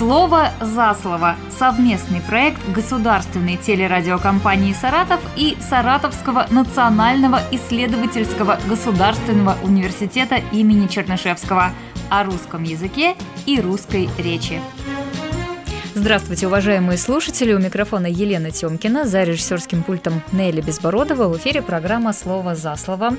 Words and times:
Слово 0.00 0.48
за 0.62 0.94
слово. 0.94 1.36
Совместный 1.50 2.22
проект 2.22 2.66
государственной 2.70 3.58
телерадиокомпании 3.58 4.72
«Саратов» 4.72 5.20
и 5.36 5.58
Саратовского 5.60 6.46
национального 6.50 7.38
исследовательского 7.50 8.58
государственного 8.66 9.58
университета 9.62 10.36
имени 10.52 10.86
Чернышевского 10.86 11.72
о 12.08 12.24
русском 12.24 12.62
языке 12.62 13.14
и 13.44 13.60
русской 13.60 14.08
речи. 14.16 14.62
Здравствуйте, 15.94 16.46
уважаемые 16.46 16.96
слушатели! 16.96 17.52
У 17.52 17.58
микрофона 17.58 18.06
Елена 18.06 18.50
Тёмкина, 18.50 19.04
за 19.04 19.24
режиссерским 19.24 19.82
пультом 19.82 20.22
Нелли 20.32 20.62
Безбородова. 20.62 21.28
В 21.28 21.36
эфире 21.36 21.60
программа 21.60 22.14
«Слово 22.14 22.54
за 22.54 22.74
слово». 22.76 23.18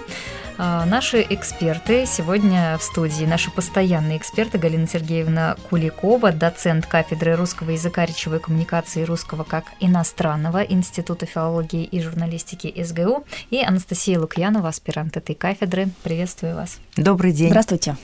А, 0.57 0.85
наши 0.85 1.25
эксперты 1.29 2.05
сегодня 2.05 2.77
в 2.77 2.83
студии, 2.83 3.25
наши 3.25 3.51
постоянные 3.51 4.17
эксперты 4.17 4.57
Галина 4.57 4.87
Сергеевна 4.87 5.55
Куликова, 5.69 6.31
доцент 6.31 6.85
кафедры 6.85 7.35
русского 7.35 7.71
языка, 7.71 8.05
речевой 8.05 8.39
коммуникации 8.39 9.03
русского 9.03 9.43
как 9.43 9.65
иностранного 9.79 10.63
Института 10.63 11.25
филологии 11.25 11.83
и 11.83 12.01
журналистики 12.01 12.73
СГУ, 12.83 13.25
и 13.49 13.63
Анастасия 13.63 14.19
Лукьянова, 14.19 14.69
аспирант 14.69 15.17
этой 15.17 15.35
кафедры. 15.35 15.89
Приветствую 16.03 16.55
вас. 16.55 16.79
Добрый 16.95 17.31
день. 17.31 17.49
Здравствуйте. 17.49 17.95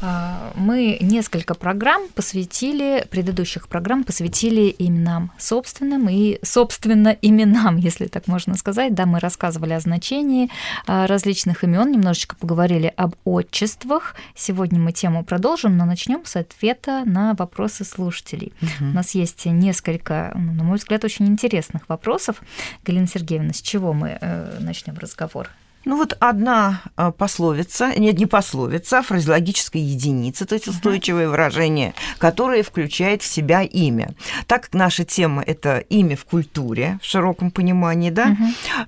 А, 0.00 0.52
мы 0.54 0.98
несколько 1.00 1.54
программ 1.54 2.08
посвятили, 2.14 3.06
предыдущих 3.10 3.68
программ 3.68 4.04
посвятили 4.04 4.74
именам 4.78 5.32
собственным 5.38 6.08
и, 6.08 6.38
собственно, 6.42 7.16
именам, 7.20 7.76
если 7.88 8.06
так 8.06 8.28
можно 8.28 8.54
сказать. 8.56 8.94
Да, 8.94 9.06
мы 9.06 9.20
рассказывали 9.20 9.72
о 9.72 9.80
значении 9.80 10.50
а, 10.86 11.06
различных 11.06 11.64
имен, 11.64 11.87
немножечко 11.88 12.36
поговорили 12.36 12.92
об 12.96 13.14
отчествах. 13.24 14.14
Сегодня 14.34 14.78
мы 14.78 14.92
тему 14.92 15.24
продолжим, 15.24 15.76
но 15.76 15.84
начнем 15.84 16.24
с 16.24 16.36
ответа 16.36 17.02
на 17.04 17.34
вопросы 17.34 17.84
слушателей. 17.84 18.52
Угу. 18.62 18.90
У 18.90 18.94
нас 18.94 19.14
есть 19.14 19.44
несколько, 19.46 20.32
ну, 20.34 20.52
на 20.52 20.64
мой 20.64 20.78
взгляд, 20.78 21.04
очень 21.04 21.26
интересных 21.26 21.88
вопросов. 21.88 22.42
Галина 22.84 23.06
Сергеевна, 23.06 23.52
с 23.52 23.60
чего 23.60 23.92
мы 23.92 24.18
э, 24.20 24.58
начнем 24.60 24.96
разговор? 24.98 25.50
Ну 25.84 25.96
вот 25.96 26.16
одна 26.20 26.82
а, 26.96 27.12
пословица, 27.12 27.92
нет, 27.96 28.18
не 28.18 28.26
пословица, 28.26 28.98
а 28.98 29.02
фразеологическая 29.02 29.80
единица, 29.80 30.44
то 30.44 30.54
есть 30.54 30.68
устойчивое 30.68 31.28
выражение, 31.28 31.94
которое 32.18 32.62
включает 32.62 33.22
в 33.22 33.26
себя 33.26 33.62
имя. 33.62 34.10
Так 34.46 34.64
как 34.64 34.74
наша 34.74 35.04
тема– 35.04 35.42
это 35.46 35.78
имя 35.78 36.16
в 36.16 36.24
культуре, 36.24 36.98
в 37.00 37.06
широком 37.06 37.50
понимании, 37.50 38.10
да, 38.10 38.36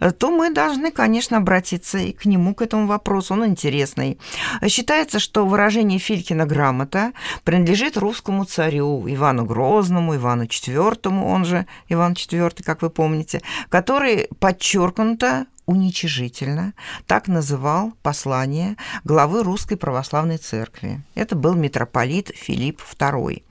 uh 0.00 0.10
то 0.12 0.30
мы 0.30 0.52
должны, 0.52 0.90
конечно, 0.90 1.36
обратиться 1.36 1.98
и 1.98 2.12
к 2.12 2.26
нему, 2.26 2.54
к 2.54 2.62
этому 2.62 2.86
вопросу, 2.86 3.34
он 3.34 3.46
интересный. 3.46 4.18
Считается, 4.66 5.18
что 5.18 5.46
выражение 5.46 5.98
Филькина 5.98 6.46
грамота 6.46 7.12
принадлежит 7.44 7.96
русскому 7.96 8.44
царю 8.44 9.06
Ивану 9.08 9.44
Грозному, 9.44 10.16
Ивану 10.16 10.44
IV, 10.44 11.08
он 11.08 11.44
же 11.44 11.66
Иван 11.88 12.12
IV, 12.12 12.62
как 12.64 12.82
вы 12.82 12.90
помните, 12.90 13.40
который 13.68 14.28
подчеркнуто 14.38 15.46
уничижительно 15.66 16.74
так 17.06 17.28
называл 17.28 17.92
послание 18.02 18.76
главы 19.04 19.42
Русской 19.42 19.76
Православной 19.76 20.38
Церкви. 20.38 21.02
Это 21.14 21.36
был 21.36 21.54
митрополит 21.54 22.32
Филипп 22.34 22.82
II. 22.98 23.42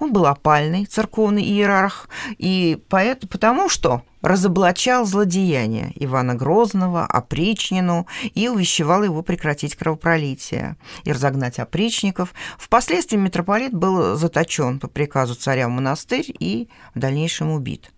Он 0.00 0.12
был 0.12 0.26
опальный 0.26 0.86
церковный 0.86 1.42
иерарх, 1.42 2.08
и 2.38 2.82
поэт, 2.88 3.28
потому 3.28 3.68
что 3.68 4.02
разоблачал 4.22 5.06
злодеяния 5.06 5.92
Ивана 5.94 6.34
Грозного, 6.34 7.06
опричнину 7.06 8.06
и 8.34 8.48
увещевал 8.48 9.02
его 9.02 9.22
прекратить 9.22 9.76
кровопролитие 9.76 10.76
и 11.04 11.12
разогнать 11.12 11.58
опричников. 11.58 12.34
Впоследствии 12.58 13.16
митрополит 13.16 13.72
был 13.72 14.16
заточен 14.16 14.78
по 14.78 14.88
приказу 14.88 15.34
царя 15.34 15.68
в 15.68 15.70
монастырь 15.70 16.34
и 16.38 16.68
в 16.94 16.98
дальнейшем 16.98 17.50
убит. 17.50 17.90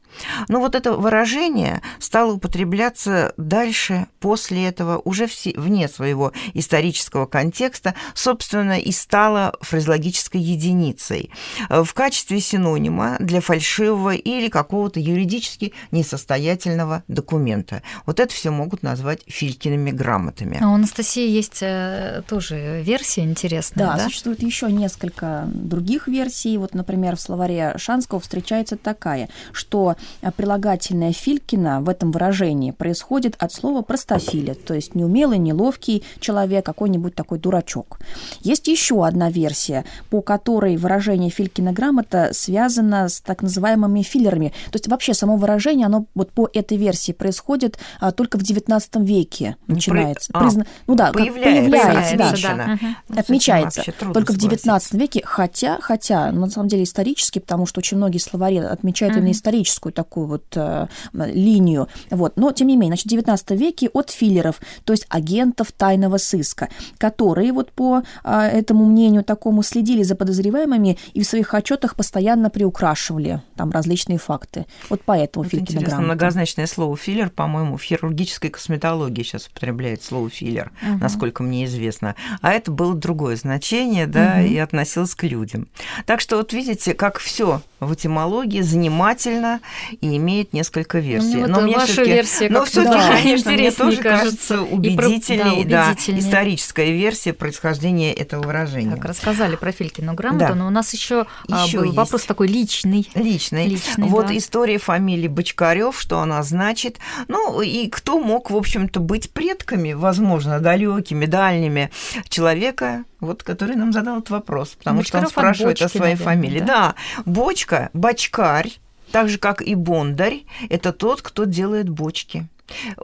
Но 0.49 0.61
вот 0.61 0.75
это 0.75 0.93
выражение 0.93 1.83
стало 1.99 2.33
употребляться 2.33 3.33
дальше, 3.37 4.07
после 4.21 4.67
этого, 4.67 5.01
уже 5.05 5.29
вне 5.57 5.89
своего 5.89 6.33
исторического 6.55 7.27
контекста, 7.27 7.95
собственно, 8.15 8.79
и 8.79 8.93
стало 8.93 9.55
фразеологической 9.61 10.41
единицей 10.41 11.31
в 11.69 11.93
качестве 11.95 12.41
синонима 12.41 13.17
для 13.19 13.41
фальшивого 13.41 14.15
или 14.15 14.49
какого-то 14.49 15.01
юридически 15.01 15.73
несостоятельного 15.91 17.03
документа. 17.09 17.83
Вот 18.07 18.21
это 18.21 18.33
все 18.33 18.51
могут 18.51 18.83
назвать 18.83 19.23
Филькиными 19.27 19.91
грамотами. 19.91 20.59
А 20.61 20.69
у 20.69 20.75
Анастасии 20.75 21.29
есть 21.29 21.63
э, 21.63 22.23
тоже 22.27 22.83
версия 22.83 23.23
интересная, 23.23 23.87
да? 23.87 23.97
Да, 23.97 24.05
существует 24.05 24.43
еще 24.43 24.71
несколько 24.71 25.45
других 25.47 26.09
версий. 26.09 26.57
Вот, 26.59 26.75
например, 26.75 27.17
в 27.17 27.21
словаре 27.21 27.75
Шанского 27.77 28.21
встречается 28.21 28.77
такая, 28.77 29.29
что 29.53 29.97
прилагательное 30.37 31.13
Филькина 31.13 31.81
в 31.81 31.89
этом 31.89 32.13
выражении 32.13 32.71
происходит 32.71 33.37
от 33.39 33.53
слова 33.53 33.83
простофиля, 33.83 34.55
то 34.55 34.75
есть 34.75 34.95
неумелый, 34.95 35.39
неловкий 35.39 36.05
человек, 36.21 36.65
какой-нибудь 36.65 37.15
такой 37.15 37.39
дурачок. 37.39 37.99
Есть 38.41 38.69
еще 38.69 39.07
одна 39.07 39.31
версия, 39.31 39.85
по 40.11 40.23
которой 40.23 40.77
выражение 40.77 41.31
Филькина 41.31 41.73
грамота 41.73 42.31
связано 42.33 43.09
с 43.09 43.21
так 43.21 43.43
называемыми 43.43 44.03
филлерами. 44.03 44.53
То 44.71 44.77
есть 44.77 44.89
вообще 44.89 45.15
само 45.15 45.37
выражение, 45.37 45.87
оно 45.87 46.07
вот 46.15 46.33
по 46.33 46.49
этой 46.53 46.77
версии 46.77 47.13
происходит 47.13 47.79
а, 48.01 48.13
только 48.13 48.39
в 48.39 48.43
XIX 48.43 48.83
веке 49.05 49.57
начинается. 49.67 50.33
При... 50.33 50.39
А, 50.39 50.43
Призна... 50.43 50.67
Ну 50.87 50.95
да, 50.95 51.13
появляется, 51.13 51.71
появляется 51.71 52.17
да. 52.17 52.55
да. 52.57 52.73
Угу. 52.75 53.21
Отмечается 53.21 53.85
только 54.13 54.33
в 54.33 54.37
XIX 54.37 54.81
веке, 54.93 55.23
хотя, 55.25 55.79
хотя, 55.81 56.33
на 56.33 56.49
самом 56.49 56.69
деле 56.69 56.85
исторически, 56.85 57.39
потому 57.39 57.67
что 57.67 57.79
очень 57.79 57.97
многие 57.97 58.19
словари 58.19 58.59
отмечают 58.59 59.15
угу. 59.15 59.21
именно 59.21 59.33
историческую 59.33 59.92
такую 59.93 60.27
вот 60.27 60.45
э, 60.57 60.87
линию. 61.13 61.89
Вот. 62.11 62.37
Но, 62.37 62.53
тем 62.53 62.69
не 62.69 62.77
менее, 62.77 62.93
значит, 62.93 63.07
в 63.07 63.11
19 63.11 63.51
веке 63.53 63.89
от 63.93 64.11
филлеров, 64.11 64.61
то 64.85 64.93
есть 64.93 65.07
агентов 65.09 65.73
тайного 65.73 66.19
сыска, 66.19 66.69
которые 66.99 67.53
вот 67.53 67.73
по 67.73 68.03
э, 68.25 68.41
этому 68.41 68.85
мнению 68.87 69.25
такому 69.25 69.63
следили 69.63 70.03
за 70.03 70.15
подозреваемыми 70.15 70.99
и 71.15 71.23
в 71.23 71.27
своих 71.27 71.55
отчетах 71.55 71.97
постоянно 71.97 72.51
приукрашивали 72.51 73.43
там 73.57 73.71
различные 73.71 74.19
факты. 74.19 74.67
Вот 74.91 75.01
поэтому 75.05 75.45
вот 75.45 75.51
Филькина 75.51 76.01
многозначное 76.03 76.67
слово 76.67 76.97
филлер, 76.97 77.31
по-моему, 77.31 77.77
в 77.77 77.83
хирургической 77.83 78.51
косметологии 78.51 79.23
сейчас 79.23 79.47
употребляет 79.49 80.03
слово 80.03 80.29
филлер, 80.29 80.73
угу. 80.83 80.99
насколько 80.99 81.43
мне 81.43 81.65
известно. 81.65 82.15
А 82.41 82.53
это 82.53 82.71
было 82.71 82.95
другое 82.95 83.37
значение, 83.37 84.07
да, 84.07 84.37
угу. 84.39 84.47
и 84.47 84.57
относилось 84.59 85.15
к 85.15 85.23
людям. 85.25 85.69
Так 86.07 86.21
что 86.21 86.37
вот 86.37 86.53
видите, 86.53 86.95
как 86.95 87.19
все 87.19 87.63
в 87.81 87.95
этимологии 87.95 88.61
занимательно 88.61 89.61
и 90.01 90.17
имеет 90.17 90.53
несколько 90.53 90.99
версий. 90.99 91.37
Ну, 91.37 91.49
но 91.49 91.61
мне 91.63 91.77
ваша 91.77 92.03
версия 92.03 92.49
но 92.49 92.65
все 92.65 92.85
да, 92.85 93.17
конечно, 93.17 93.53
мне 93.53 93.71
тоже 93.71 93.97
кажется 93.99 94.63
убедительней, 94.63 95.65
да, 95.65 95.85
убедительней. 95.85 96.21
да, 96.21 96.29
историческая 96.29 96.93
версия 96.93 97.33
происхождения 97.33 98.13
этого 98.13 98.43
выражения. 98.43 98.97
Так, 98.97 99.05
рассказали 99.05 99.57
про 99.57 99.73
Филькину 99.73 100.15
грамоту, 100.15 100.47
да. 100.47 100.55
но 100.55 100.67
у 100.67 100.71
нас 100.71 100.93
еще, 100.93 101.27
а, 101.51 101.65
еще 101.65 101.79
был 101.79 101.85
есть. 101.87 101.97
вопрос 101.97 102.23
такой 102.23 102.49
личный. 102.49 103.09
Личный. 103.15 103.67
личный 103.67 104.09
вот 104.09 104.29
да. 104.29 104.37
история 104.37 104.79
фамилии 104.79 105.29
Бочкарев, 105.29 105.99
что 105.99 106.21
она 106.21 106.43
значит. 106.43 106.99
Ну, 107.29 107.61
и 107.63 107.89
кто 107.89 108.19
мог, 108.19 108.51
в 108.51 108.57
общем-то, 108.57 109.01
быть 109.01 109.31
предками, 109.31 109.93
возможно, 109.93 110.61
далекими, 110.61 111.27
дальними 111.27 111.91
человека, 112.29 113.05
вот, 113.21 113.43
который 113.43 113.77
нам 113.77 113.93
задал 113.93 114.19
этот 114.19 114.31
вопрос, 114.31 114.71
потому 114.71 114.99
Бочкарев 114.99 115.29
что 115.29 115.39
он 115.39 115.43
спрашивает 115.43 115.79
бочки, 115.79 115.85
о 115.85 115.89
своей 115.89 116.15
наверное, 116.15 116.25
фамилии. 116.25 116.61
Да? 116.61 116.67
да, 116.67 116.95
бочка, 117.25 117.91
бочкарь, 117.93 118.79
так 119.13 119.29
же, 119.29 119.39
как 119.39 119.63
и 119.63 119.75
бондарь, 119.75 120.45
это 120.69 120.93
тот, 120.93 121.23
кто 121.23 121.45
делает 121.45 121.89
бочки. 121.89 122.49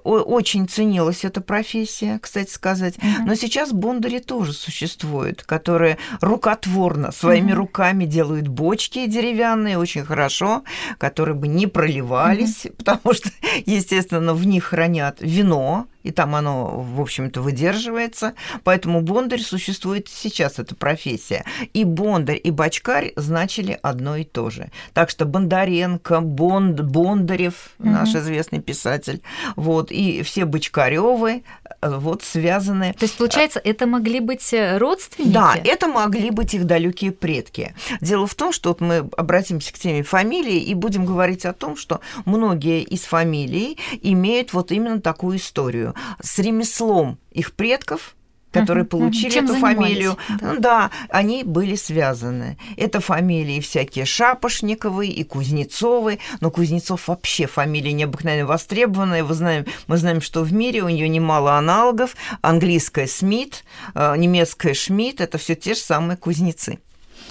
Очень 0.02 0.66
ценилась 0.66 1.24
эта 1.24 1.41
профессия, 1.41 2.19
кстати 2.20 2.50
сказать. 2.50 2.96
Uh-huh. 2.96 3.24
Но 3.26 3.34
сейчас 3.34 3.72
бондари 3.72 4.19
тоже 4.19 4.52
существуют, 4.52 5.42
которые 5.42 5.98
рукотворно 6.20 7.12
своими 7.12 7.52
uh-huh. 7.52 7.56
руками 7.56 8.04
делают 8.06 8.48
бочки 8.48 9.06
деревянные, 9.06 9.76
очень 9.76 10.05
хорошо, 10.05 10.62
которые 10.96 11.34
бы 11.34 11.49
не 11.49 11.66
проливались, 11.66 12.64
uh-huh. 12.64 12.76
потому 12.76 13.14
что, 13.14 13.28
естественно, 13.66 14.32
в 14.32 14.46
них 14.46 14.64
хранят 14.64 15.19
вино, 15.20 15.87
и 16.08 16.10
там 16.10 16.34
оно, 16.34 16.81
в 16.81 17.02
общем-то, 17.02 17.43
выдерживается. 17.43 18.32
Поэтому 18.64 19.02
бондарь 19.02 19.43
существует 19.43 20.08
сейчас, 20.08 20.58
эта 20.58 20.75
профессия. 20.75 21.44
И 21.75 21.84
бондарь, 21.84 22.40
и 22.43 22.50
бачкарь 22.50 23.12
значили 23.16 23.78
одно 23.82 24.16
и 24.16 24.25
то 24.25 24.49
же. 24.49 24.70
Так 24.94 25.10
что 25.10 25.26
Бондаренко, 25.26 26.20
Бонд, 26.20 26.81
Бондарев, 26.81 27.72
угу. 27.78 27.90
наш 27.90 28.14
известный 28.14 28.60
писатель, 28.60 29.20
вот, 29.55 29.93
и 29.93 30.22
все 30.22 30.46
Бочкаревы 30.46 31.43
э, 31.82 31.96
вот 31.99 32.22
связаны. 32.22 32.94
То 32.94 33.04
есть, 33.04 33.19
получается, 33.19 33.61
это 33.62 33.87
могли 33.87 34.20
быть 34.20 34.54
э, 34.54 34.78
родственники? 34.78 35.34
Да, 35.34 35.56
это 35.62 35.88
могли 35.88 36.31
быть 36.31 36.54
их 36.54 36.64
далекие 36.64 37.12
предки. 37.12 37.75
Дело 38.00 38.26
в 38.26 38.34
том, 38.34 38.50
что 38.50 38.70
вот 38.70 38.81
мы 38.81 39.06
обратимся 39.19 39.75
к 39.75 39.78
теме 39.78 40.02
фамилии 40.02 40.58
и 40.58 40.72
будем 40.72 41.04
говорить 41.04 41.44
о 41.44 41.52
том, 41.52 41.76
что 41.76 42.00
многие 42.25 42.82
из 42.82 43.02
фамилий 43.02 43.76
имеют 44.00 44.54
вот 44.54 44.72
именно 44.72 45.02
такую 45.02 45.37
историю 45.37 45.94
с 46.21 46.39
ремеслом 46.39 47.19
их 47.31 47.53
предков 47.55 48.15
которые 48.53 48.85
угу, 48.85 48.99
получили 48.99 49.31
Чем 49.31 49.45
эту 49.45 49.55
фамилию, 49.56 50.17
да. 50.29 50.37
Ну, 50.41 50.61
да, 50.61 50.91
они 51.11 51.45
были 51.45 51.75
связаны. 51.75 52.59
Это 52.77 53.00
фамилии 53.00 53.61
всякие 53.61 54.05
Шапошниковы 54.05 55.09
и 55.09 55.25
Кузнецовы, 55.25 56.19
но 56.41 56.50
Кузнецов 56.50 57.09
вообще 57.09 57.47
фамилия 57.47 57.93
необыкновенно 57.93 58.47
востребованная. 58.47 59.25
Вы 59.25 59.35
знаем, 59.35 59.67
мы 59.87 59.97
знаем, 59.97 60.21
что 60.21 60.43
в 60.43 60.53
мире 60.53 60.83
у 60.83 60.89
нее 60.89 61.09
немало 61.09 61.56
аналогов. 61.56 62.17
Английская 62.41 63.06
Смит, 63.06 63.65
э, 63.95 64.17
немецкая 64.17 64.75
Шмидт– 64.75 65.21
это 65.21 65.39
все 65.39 65.55
те 65.55 65.75
же 65.75 65.81
самые 65.81 66.17
кузнецы. 66.17 66.79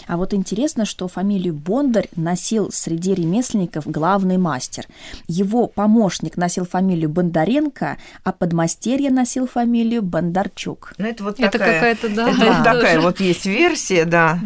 А 0.08 0.18
вот 0.18 0.34
интересно, 0.34 0.86
что 0.86 1.08
фамилию 1.08 1.54
Бондарь 1.54 2.08
носил 2.16 2.72
среди 2.72 3.14
ремесленников 3.14 3.86
главный 3.86 4.38
мастер. 4.38 4.86
Его 5.28 5.68
помощник 5.68 6.38
носил 6.38 6.66
фамилию 6.66 7.10
Бондаренко, 7.10 7.98
а 8.24 8.32
подмастерье 8.32 9.12
носил 9.12 9.48
фамилию 9.48 10.02
Бондарчук. 10.02 10.94
Ну, 10.98 11.08
это 11.08 11.24
вот 11.24 11.40
это 11.40 11.52
такая, 11.52 11.74
какая-то, 11.74 12.10
да. 12.10 12.30
Это 12.30 12.46
вот 12.46 12.64
такая 12.64 13.02
вот 13.02 13.20
есть 13.20 13.46
версия, 13.46 14.06
да. 14.06 14.40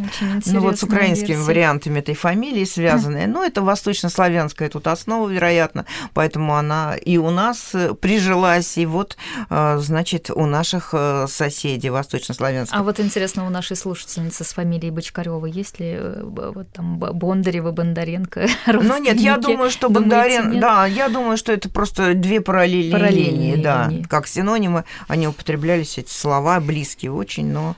Ну, 0.45 0.61
вот 0.61 0.79
с 0.79 0.83
украинскими 0.83 1.35
версия. 1.35 1.43
вариантами 1.43 1.99
этой 1.99 2.15
фамилии 2.15 2.65
связанная. 2.65 3.27
Ну, 3.27 3.43
это 3.43 3.61
восточнославянская 3.61 4.69
тут 4.69 4.87
основа, 4.87 5.29
вероятно, 5.29 5.85
поэтому 6.13 6.55
она 6.55 6.95
и 6.95 7.17
у 7.17 7.29
нас 7.29 7.73
прижилась, 8.01 8.77
и 8.77 8.85
вот, 8.85 9.17
э, 9.49 9.77
значит, 9.79 10.29
у 10.29 10.45
наших 10.45 10.89
э, 10.93 11.27
соседей 11.29 11.89
восточнославянских. 11.89 12.77
А 12.77 12.83
вот 12.83 12.99
интересно, 12.99 13.45
у 13.45 13.49
нашей 13.49 13.75
слушательницы 13.75 14.43
с 14.43 14.53
фамилией 14.53 14.91
Бочкарёва 14.91 15.50
есть 15.51 15.79
ли 15.79 15.95
э, 15.99 16.23
вот 16.23 16.71
там 16.71 16.97
Бондарева, 16.97 17.71
Бондаренко? 17.71 18.47
Ну 18.67 18.97
нет, 18.97 19.19
я 19.19 19.37
думаю, 19.37 19.69
что 19.69 19.89
Бондаренко, 19.89 20.59
да, 20.59 20.85
я 20.85 21.09
думаю, 21.09 21.37
что 21.37 21.51
это 21.51 21.69
просто 21.69 22.13
две 22.13 22.41
параллельные, 22.41 22.91
параллельные 22.91 23.51
линии, 23.51 23.63
да, 23.63 23.87
линии. 23.87 24.03
как 24.03 24.27
синонимы, 24.27 24.85
они 25.07 25.27
употреблялись 25.27 25.97
эти 25.97 26.11
слова 26.11 26.59
близкие 26.59 27.11
очень, 27.11 27.47
но 27.51 27.75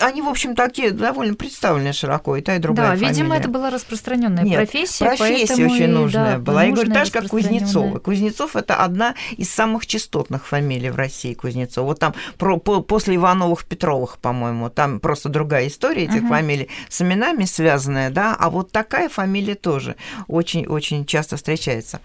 они, 0.00 0.22
в 0.22 0.28
общем, 0.28 0.54
такие 0.54 0.90
довольно 0.90 1.34
представлены 1.34 1.92
широко, 1.92 2.36
и 2.36 2.42
та, 2.42 2.56
и 2.56 2.58
другая 2.58 2.90
Да, 2.90 2.94
видимо, 2.94 3.36
это 3.36 3.48
была 3.48 3.70
распространенная 3.70 4.42
Нет, 4.42 4.56
профессия. 4.56 5.04
профессия 5.04 5.66
очень 5.66 5.88
нужная 5.88 6.32
да, 6.32 6.38
была. 6.38 6.64
Я 6.64 6.72
говорю, 6.72 6.92
так 6.92 7.06
же, 7.06 7.12
как 7.12 7.28
Кузнецова. 7.28 7.98
Кузнецов– 7.98 8.56
это 8.56 8.76
одна 8.76 9.14
из 9.36 9.50
самых 9.50 9.86
частотных 9.86 10.46
фамилий 10.46 10.90
в 10.90 10.96
России, 10.96 11.34
Кузнецов. 11.34 11.84
Вот 11.84 11.98
там 11.98 12.14
про, 12.38 12.58
по, 12.58 12.80
после 12.80 13.16
Ивановых, 13.16 13.64
Петровых, 13.64 14.18
по-моему, 14.18 14.70
там 14.70 15.00
просто 15.00 15.28
другая 15.28 15.68
история 15.68 16.04
этих 16.04 16.22
uh-huh. 16.22 16.28
фамилий 16.28 16.68
с 16.88 17.02
именами 17.02 17.44
связанная, 17.44 18.10
да, 18.10 18.36
а 18.38 18.50
вот 18.50 18.72
такая 18.72 19.08
фамилия 19.08 19.54
тоже 19.54 19.96
очень-очень 20.28 21.06
часто 21.06 21.36
встречается. 21.36 22.00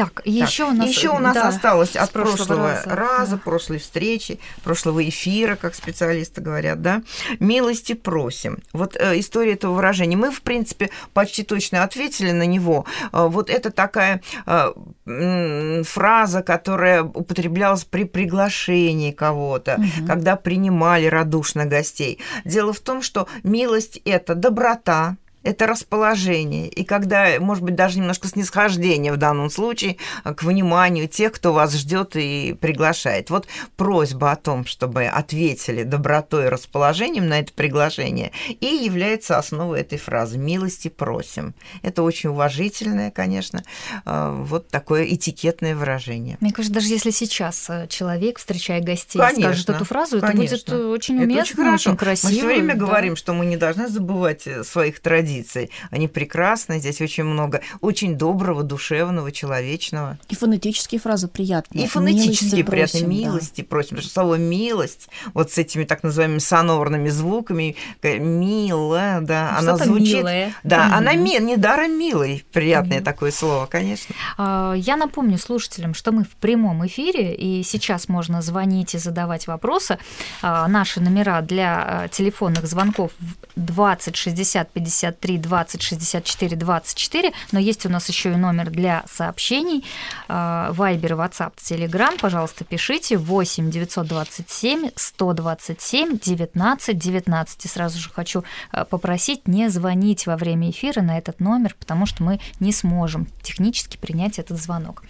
Так, 0.00 0.22
еще 0.24 0.64
у 0.64 0.72
нас, 0.72 0.88
еще 0.88 1.10
у 1.10 1.18
нас 1.18 1.34
да, 1.34 1.48
осталось 1.48 1.94
от 1.94 2.10
прошлого, 2.10 2.36
прошлого 2.36 2.68
раза, 2.68 2.88
раза 2.88 3.36
да. 3.36 3.42
прошлой 3.44 3.78
встречи, 3.78 4.40
прошлого 4.64 5.06
эфира, 5.06 5.56
как 5.56 5.74
специалисты 5.74 6.40
говорят, 6.40 6.80
да, 6.80 7.02
милости 7.38 7.92
просим. 7.92 8.60
Вот 8.72 8.96
э, 8.96 9.20
история 9.20 9.52
этого 9.52 9.74
выражения. 9.74 10.16
Мы, 10.16 10.30
в 10.30 10.40
принципе, 10.40 10.88
почти 11.12 11.42
точно 11.42 11.82
ответили 11.82 12.30
на 12.30 12.46
него. 12.46 12.86
Э, 13.12 13.26
вот 13.28 13.50
это 13.50 13.70
такая 13.70 14.22
э, 14.46 15.82
фраза, 15.84 16.42
которая 16.42 17.02
употреблялась 17.02 17.84
при 17.84 18.04
приглашении 18.04 19.12
кого-то, 19.12 19.74
угу. 19.74 20.06
когда 20.06 20.36
принимали 20.36 21.08
радушно 21.08 21.66
гостей. 21.66 22.20
Дело 22.46 22.72
в 22.72 22.80
том, 22.80 23.02
что 23.02 23.28
милость– 23.42 24.00
это 24.06 24.34
доброта, 24.34 25.18
это 25.42 25.66
расположение. 25.66 26.68
И 26.68 26.84
когда, 26.84 27.28
может 27.40 27.64
быть, 27.64 27.74
даже 27.74 27.98
немножко 27.98 28.28
снисхождение 28.28 29.12
в 29.12 29.16
данном 29.16 29.50
случае 29.50 29.96
к 30.24 30.42
вниманию 30.42 31.08
тех, 31.08 31.32
кто 31.32 31.52
вас 31.52 31.74
ждет 31.74 32.14
и 32.14 32.54
приглашает. 32.60 33.30
Вот 33.30 33.46
просьба 33.76 34.32
о 34.32 34.36
том, 34.36 34.66
чтобы 34.66 35.06
ответили 35.06 35.82
добротой 35.82 36.46
и 36.46 36.48
расположением 36.48 37.28
на 37.28 37.40
это 37.40 37.52
приглашение, 37.52 38.32
и 38.48 38.66
является 38.66 39.38
основой 39.38 39.80
этой 39.80 39.98
фразы 39.98 40.36
«милости 40.36 40.88
просим». 40.88 41.54
Это 41.82 42.02
очень 42.02 42.30
уважительное, 42.30 43.10
конечно, 43.10 43.62
э, 44.04 44.36
вот 44.42 44.68
такое 44.68 45.04
этикетное 45.06 45.74
выражение. 45.74 46.36
Мне 46.40 46.52
кажется, 46.52 46.74
даже 46.74 46.88
если 46.88 47.10
сейчас 47.10 47.68
э, 47.70 47.86
человек, 47.88 48.38
встречая 48.38 48.82
гостей, 48.82 49.18
конечно, 49.18 49.42
скажет 49.42 49.70
эту 49.70 49.84
фразу, 49.84 50.20
конечно. 50.20 50.54
это 50.54 50.76
будет 50.76 50.86
очень 50.92 51.22
уместно, 51.22 51.62
это 51.62 51.74
очень, 51.74 51.74
очень 51.74 51.96
красиво. 51.96 52.30
Мы 52.30 52.36
все 52.36 52.46
время 52.46 52.74
да. 52.74 52.80
говорим, 52.80 53.16
что 53.16 53.32
мы 53.32 53.46
не 53.46 53.56
должны 53.56 53.88
забывать 53.88 54.46
своих 54.64 55.00
традиций 55.00 55.29
традиций. 55.30 55.70
Они 55.90 56.08
прекрасны, 56.08 56.78
здесь 56.78 57.00
очень 57.00 57.24
много 57.24 57.60
очень 57.80 58.16
доброго, 58.16 58.62
душевного, 58.62 59.32
человечного. 59.32 60.18
И 60.28 60.34
фонетические 60.34 61.00
фразы 61.00 61.28
приятные. 61.28 61.84
И 61.84 61.88
фонетические 61.88 62.64
приятные. 62.64 63.04
Милости 63.04 63.60
да. 63.62 63.66
просим. 63.68 63.90
Потому 63.90 64.02
что 64.02 64.12
слово 64.12 64.34
«милость» 64.36 65.08
вот 65.34 65.52
с 65.52 65.58
этими 65.58 65.84
так 65.84 66.02
называемыми 66.02 66.38
сонорными 66.38 67.08
звуками, 67.08 67.76
«мило», 68.02 69.18
да, 69.22 69.56
она 69.58 69.76
звучит... 69.76 70.18
Милое. 70.18 70.54
Да, 70.64 70.86
угу. 70.86 70.94
она 70.96 71.14
ми, 71.14 71.38
недаром 71.38 71.98
милый. 71.98 72.44
Приятное 72.52 72.98
угу. 72.98 73.04
такое 73.04 73.30
слово, 73.30 73.66
конечно. 73.66 74.14
А, 74.36 74.74
я 74.74 74.96
напомню 74.96 75.38
слушателям, 75.38 75.94
что 75.94 76.12
мы 76.12 76.24
в 76.24 76.30
прямом 76.40 76.86
эфире, 76.86 77.34
и 77.34 77.62
сейчас 77.62 78.08
можно 78.08 78.42
звонить 78.42 78.94
и 78.94 78.98
задавать 78.98 79.46
вопросы. 79.46 79.98
А, 80.42 80.68
наши 80.68 81.00
номера 81.00 81.40
для 81.42 82.02
а, 82.04 82.08
телефонных 82.08 82.66
звонков 82.66 83.12
20 83.56 84.16
60 84.16 84.70
50 84.70 85.19
53 85.20 85.38
20 85.38 85.82
64 85.82 86.56
24, 86.56 87.32
но 87.52 87.58
есть 87.58 87.86
у 87.86 87.88
нас 87.88 88.08
еще 88.08 88.32
и 88.32 88.36
номер 88.36 88.70
для 88.70 89.04
сообщений. 89.10 89.84
Вайбер, 90.28 91.12
WhatsApp, 91.12 91.52
Telegram, 91.56 92.18
пожалуйста, 92.18 92.64
пишите 92.64 93.16
8 93.16 93.70
927 93.70 94.90
127 94.96 96.18
19 96.18 96.98
19. 96.98 97.64
И 97.64 97.68
сразу 97.68 97.98
же 97.98 98.10
хочу 98.10 98.44
а, 98.70 98.84
попросить 98.84 99.46
не 99.46 99.68
звонить 99.68 100.26
во 100.26 100.36
время 100.36 100.70
эфира 100.70 101.02
на 101.02 101.18
этот 101.18 101.40
номер, 101.40 101.76
потому 101.78 102.06
что 102.06 102.22
мы 102.22 102.40
не 102.58 102.72
сможем 102.72 103.26
технически 103.42 103.96
принять 103.96 104.38
этот 104.38 104.60
звонок. 104.60 105.02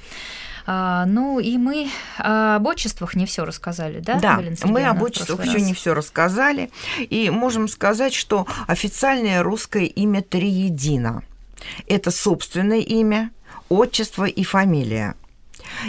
А, 0.73 1.05
ну 1.05 1.41
и 1.41 1.59
мы 1.59 1.91
об 2.19 2.65
отчествах 2.65 3.17
не 3.17 3.27
все 3.27 3.45
рассказали, 3.45 3.99
да? 3.99 4.21
Да, 4.21 4.41
мы 4.63 4.85
об 4.85 5.03
отчествах 5.03 5.45
еще 5.45 5.61
не 5.61 5.75
все 5.75 5.95
рассказали. 5.95 6.71
И 7.01 7.29
можем 7.29 7.67
сказать, 7.67 8.15
что 8.15 8.47
официальное 8.69 9.43
русское 9.43 9.87
имя 9.87 10.23
Триедино. 10.23 11.25
Это 11.89 12.13
собственное 12.13 12.79
имя, 12.79 13.33
отчество 13.69 14.27
и 14.27 14.45
фамилия. 14.45 15.17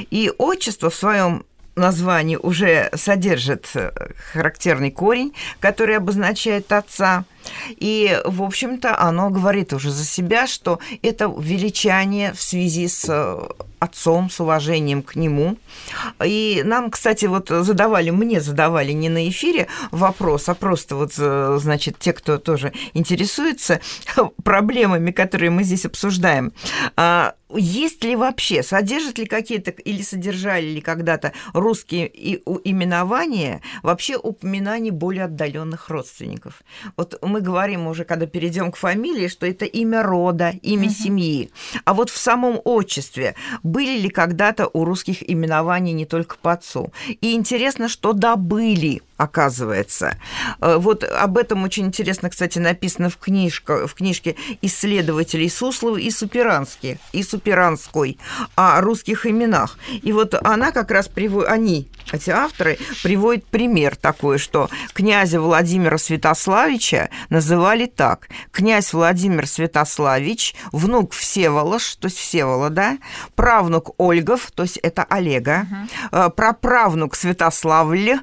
И 0.09 0.33
отчество 0.39 0.89
в 0.89 0.95
своем 0.95 1.45
названии 1.75 2.35
уже 2.35 2.89
содержит 2.95 3.69
э, 3.75 3.91
характерный 4.33 4.91
корень, 4.91 5.33
который 5.59 5.97
обозначает 5.97 6.71
отца. 6.71 7.25
И, 7.69 8.19
в 8.25 8.43
общем-то, 8.43 8.99
оно 8.99 9.29
говорит 9.29 9.73
уже 9.73 9.89
за 9.89 10.05
себя, 10.05 10.47
что 10.47 10.79
это 11.01 11.33
величание 11.39 12.33
в 12.33 12.41
связи 12.41 12.87
с 12.87 13.05
э, 13.07 13.47
отцом, 13.79 14.29
с 14.29 14.39
уважением 14.39 15.01
к 15.01 15.15
нему. 15.15 15.57
И 16.23 16.61
нам, 16.63 16.91
кстати, 16.91 17.25
вот 17.25 17.49
задавали, 17.49 18.11
мне 18.11 18.41
задавали 18.41 18.91
не 18.91 19.09
на 19.09 19.27
эфире 19.29 19.67
вопрос, 19.89 20.49
а 20.49 20.53
просто 20.53 20.95
вот, 20.95 21.13
э, 21.17 21.57
значит, 21.59 21.97
те, 21.97 22.13
кто 22.13 22.37
тоже 22.37 22.73
интересуется 22.93 23.81
проблемами, 24.43 25.11
которые 25.11 25.49
мы 25.49 25.63
здесь 25.63 25.85
обсуждаем. 25.85 26.53
Есть 27.55 28.03
ли 28.03 28.15
вообще, 28.15 28.63
содержат 28.63 29.17
ли 29.17 29.25
какие-то 29.25 29.71
или 29.71 30.01
содержали 30.01 30.65
ли 30.65 30.81
когда-то 30.81 31.33
русские 31.53 32.07
именования 32.07 33.61
вообще 33.83 34.17
упоминания 34.17 34.91
более 34.91 35.25
отдаленных 35.25 35.89
родственников? 35.89 36.61
Вот 36.97 37.17
мы 37.21 37.41
говорим 37.41 37.87
уже, 37.87 38.05
когда 38.05 38.25
перейдем 38.25 38.71
к 38.71 38.77
фамилии, 38.77 39.27
что 39.27 39.45
это 39.45 39.65
имя 39.65 40.03
рода, 40.03 40.53
имя 40.61 40.87
угу. 40.87 40.93
семьи. 40.93 41.51
А 41.85 41.93
вот 41.93 42.09
в 42.09 42.17
самом 42.17 42.59
отчестве 42.63 43.35
были 43.63 43.99
ли 43.99 44.09
когда-то 44.09 44.69
у 44.71 44.85
русских 44.85 45.29
именований 45.29 45.93
не 45.93 46.05
только 46.05 46.37
по 46.37 46.53
отцу? 46.53 46.91
И 47.21 47.33
интересно, 47.33 47.89
что 47.89 48.13
да, 48.13 48.35
были 48.35 49.01
оказывается. 49.21 50.17
Э, 50.59 50.77
вот 50.77 51.03
об 51.03 51.37
этом 51.37 51.63
очень 51.63 51.85
интересно, 51.85 52.29
кстати, 52.29 52.59
написано 52.59 53.09
в, 53.09 53.17
книжка, 53.17 53.87
в 53.87 53.93
книжке 53.93 54.35
исследователей 54.61 55.49
Суслова 55.49 55.97
и 55.97 56.09
Суперанских, 56.09 56.97
и 57.11 57.23
Суперанской 57.23 58.17
о 58.55 58.81
русских 58.81 59.25
именах. 59.25 59.77
И 60.01 60.11
вот 60.11 60.33
она 60.43 60.71
как 60.71 60.91
раз 60.91 61.07
приводит, 61.07 61.49
они, 61.49 61.87
эти 62.11 62.29
авторы, 62.29 62.77
приводят 63.03 63.45
пример 63.45 63.95
такой, 63.95 64.37
что 64.37 64.69
князя 64.93 65.39
Владимира 65.39 65.97
Святославича 65.97 67.09
называли 67.29 67.85
так. 67.85 68.29
Князь 68.51 68.93
Владимир 68.93 69.47
Святославич, 69.47 70.55
внук 70.71 71.13
Всеволож, 71.13 71.95
то 71.95 72.07
есть 72.07 72.17
Всеволода, 72.17 72.97
правнук 73.35 73.93
Ольгов, 73.97 74.51
то 74.51 74.63
есть 74.63 74.77
это 74.77 75.03
Олега, 75.03 75.67
угу. 76.11 76.31
праправнук 76.31 77.15
Святославль, 77.15 78.19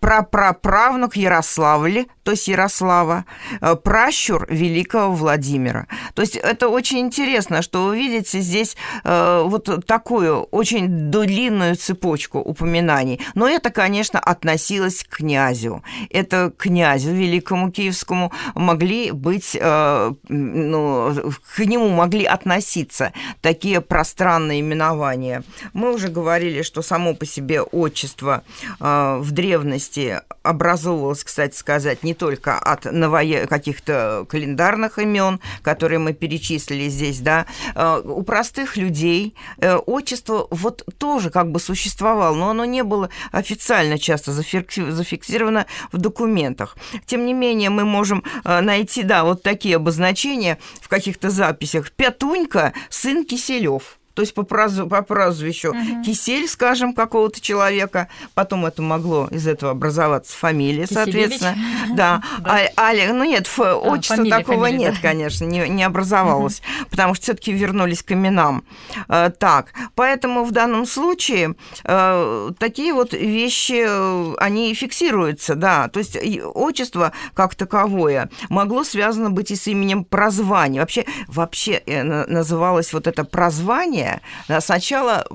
прапраправнук 0.00 1.16
Ярославли, 1.16 2.06
то 2.22 2.32
есть 2.32 2.48
Ярослава, 2.48 3.24
э, 3.60 3.76
пращур 3.76 4.46
великого 4.48 5.12
Владимира. 5.12 5.86
То 6.14 6.22
есть 6.22 6.36
это 6.36 6.68
очень 6.68 6.98
интересно, 6.98 7.62
что 7.62 7.86
вы 7.86 7.98
видите 7.98 8.40
здесь 8.40 8.76
э, 9.04 9.42
вот 9.44 9.86
такую 9.86 10.42
очень 10.42 11.10
длинную 11.10 11.76
цепочку 11.76 12.38
упоминаний. 12.38 13.20
Но 13.34 13.48
это, 13.48 13.70
конечно, 13.70 14.20
относилось 14.20 15.04
к 15.04 15.16
князю. 15.16 15.82
Это 16.10 16.52
князю 16.56 17.10
великому 17.10 17.70
киевскому 17.70 18.32
могли 18.54 19.10
быть, 19.12 19.56
э, 19.60 20.12
ну, 20.28 21.32
к 21.56 21.64
нему 21.64 21.88
могли 21.88 22.24
относиться 22.24 23.12
такие 23.40 23.80
пространные 23.80 24.60
именования. 24.60 25.42
Мы 25.72 25.94
уже 25.94 26.08
говорили, 26.08 26.62
что 26.62 26.82
само 26.82 27.14
по 27.14 27.26
себе 27.26 27.60
отчество 27.60 28.42
в 28.80 29.30
древности 29.66 30.20
образовывалось, 30.42 31.24
кстати 31.24 31.56
сказать, 31.56 32.04
не 32.04 32.14
только 32.14 32.58
от 32.58 32.84
новое... 32.84 33.46
каких-то 33.46 34.24
календарных 34.28 34.98
имен, 34.98 35.40
которые 35.62 35.98
мы 35.98 36.12
перечислили 36.12 36.88
здесь, 36.88 37.18
да, 37.18 37.46
э, 37.74 38.02
у 38.04 38.22
простых 38.22 38.76
людей 38.76 39.34
э, 39.58 39.74
отчество 39.74 40.46
вот 40.50 40.84
тоже 40.98 41.30
как 41.30 41.50
бы 41.50 41.58
существовало, 41.58 42.36
но 42.36 42.50
оно 42.50 42.64
не 42.64 42.84
было 42.84 43.10
официально 43.32 43.98
часто 43.98 44.32
зафиксировано 44.32 45.66
в 45.92 45.98
документах. 45.98 46.76
Тем 47.06 47.26
не 47.26 47.34
менее, 47.34 47.70
мы 47.70 47.84
можем 47.84 48.22
э, 48.44 48.60
найти, 48.60 49.02
да, 49.02 49.24
вот 49.24 49.42
такие 49.42 49.76
обозначения 49.76 50.58
в 50.80 50.88
каких-то 50.88 51.30
записях. 51.30 51.90
Пятунька, 51.90 52.72
сын 52.88 53.24
Киселев 53.24 53.98
то 54.16 54.22
есть 54.22 54.32
по, 54.32 54.44
прозвищу, 54.44 54.88
по 54.88 55.02
прозвищу 55.02 55.70
угу. 55.70 56.02
Кисель, 56.02 56.48
скажем, 56.48 56.94
какого-то 56.94 57.38
человека. 57.38 58.08
Потом 58.32 58.64
это 58.64 58.80
могло 58.80 59.28
из 59.30 59.46
этого 59.46 59.72
образоваться 59.72 60.34
фамилия, 60.34 60.86
Киселевич. 60.86 61.38
соответственно. 61.38 61.56
Да. 61.96 62.22
да. 62.40 62.68
А, 62.76 62.88
Али, 62.88 63.06
ну 63.08 63.24
нет, 63.24 63.46
ф, 63.46 63.60
а, 63.60 63.76
отчества 63.76 64.16
фамилия, 64.16 64.38
такого 64.38 64.64
фамилия, 64.64 64.78
нет, 64.78 64.94
да. 64.94 65.08
конечно, 65.08 65.44
не, 65.44 65.68
не 65.68 65.84
образовалось, 65.84 66.60
угу. 66.60 66.90
потому 66.90 67.14
что 67.14 67.24
все-таки 67.24 67.52
вернулись 67.52 68.02
к 68.02 68.12
именам. 68.12 68.64
Э, 69.08 69.30
так, 69.38 69.72
поэтому 69.94 70.44
в 70.44 70.50
данном 70.50 70.86
случае 70.86 71.54
э, 71.84 72.50
такие 72.58 72.94
вот 72.94 73.12
вещи, 73.12 73.84
э, 73.86 74.34
они 74.38 74.72
фиксируются, 74.74 75.54
да. 75.54 75.88
То 75.88 75.98
есть 75.98 76.18
отчество 76.54 77.12
как 77.34 77.54
таковое 77.54 78.30
могло 78.48 78.82
связано 78.82 79.30
быть 79.30 79.50
и 79.50 79.56
с 79.56 79.66
именем 79.66 80.04
прозвания. 80.04 80.80
Вообще, 80.80 81.04
вообще 81.28 81.82
называлось 81.86 82.92
вот 82.92 83.06
это 83.06 83.24
прозвание 83.24 84.05
прозвание. 84.06 84.20
Сначала 84.60 85.26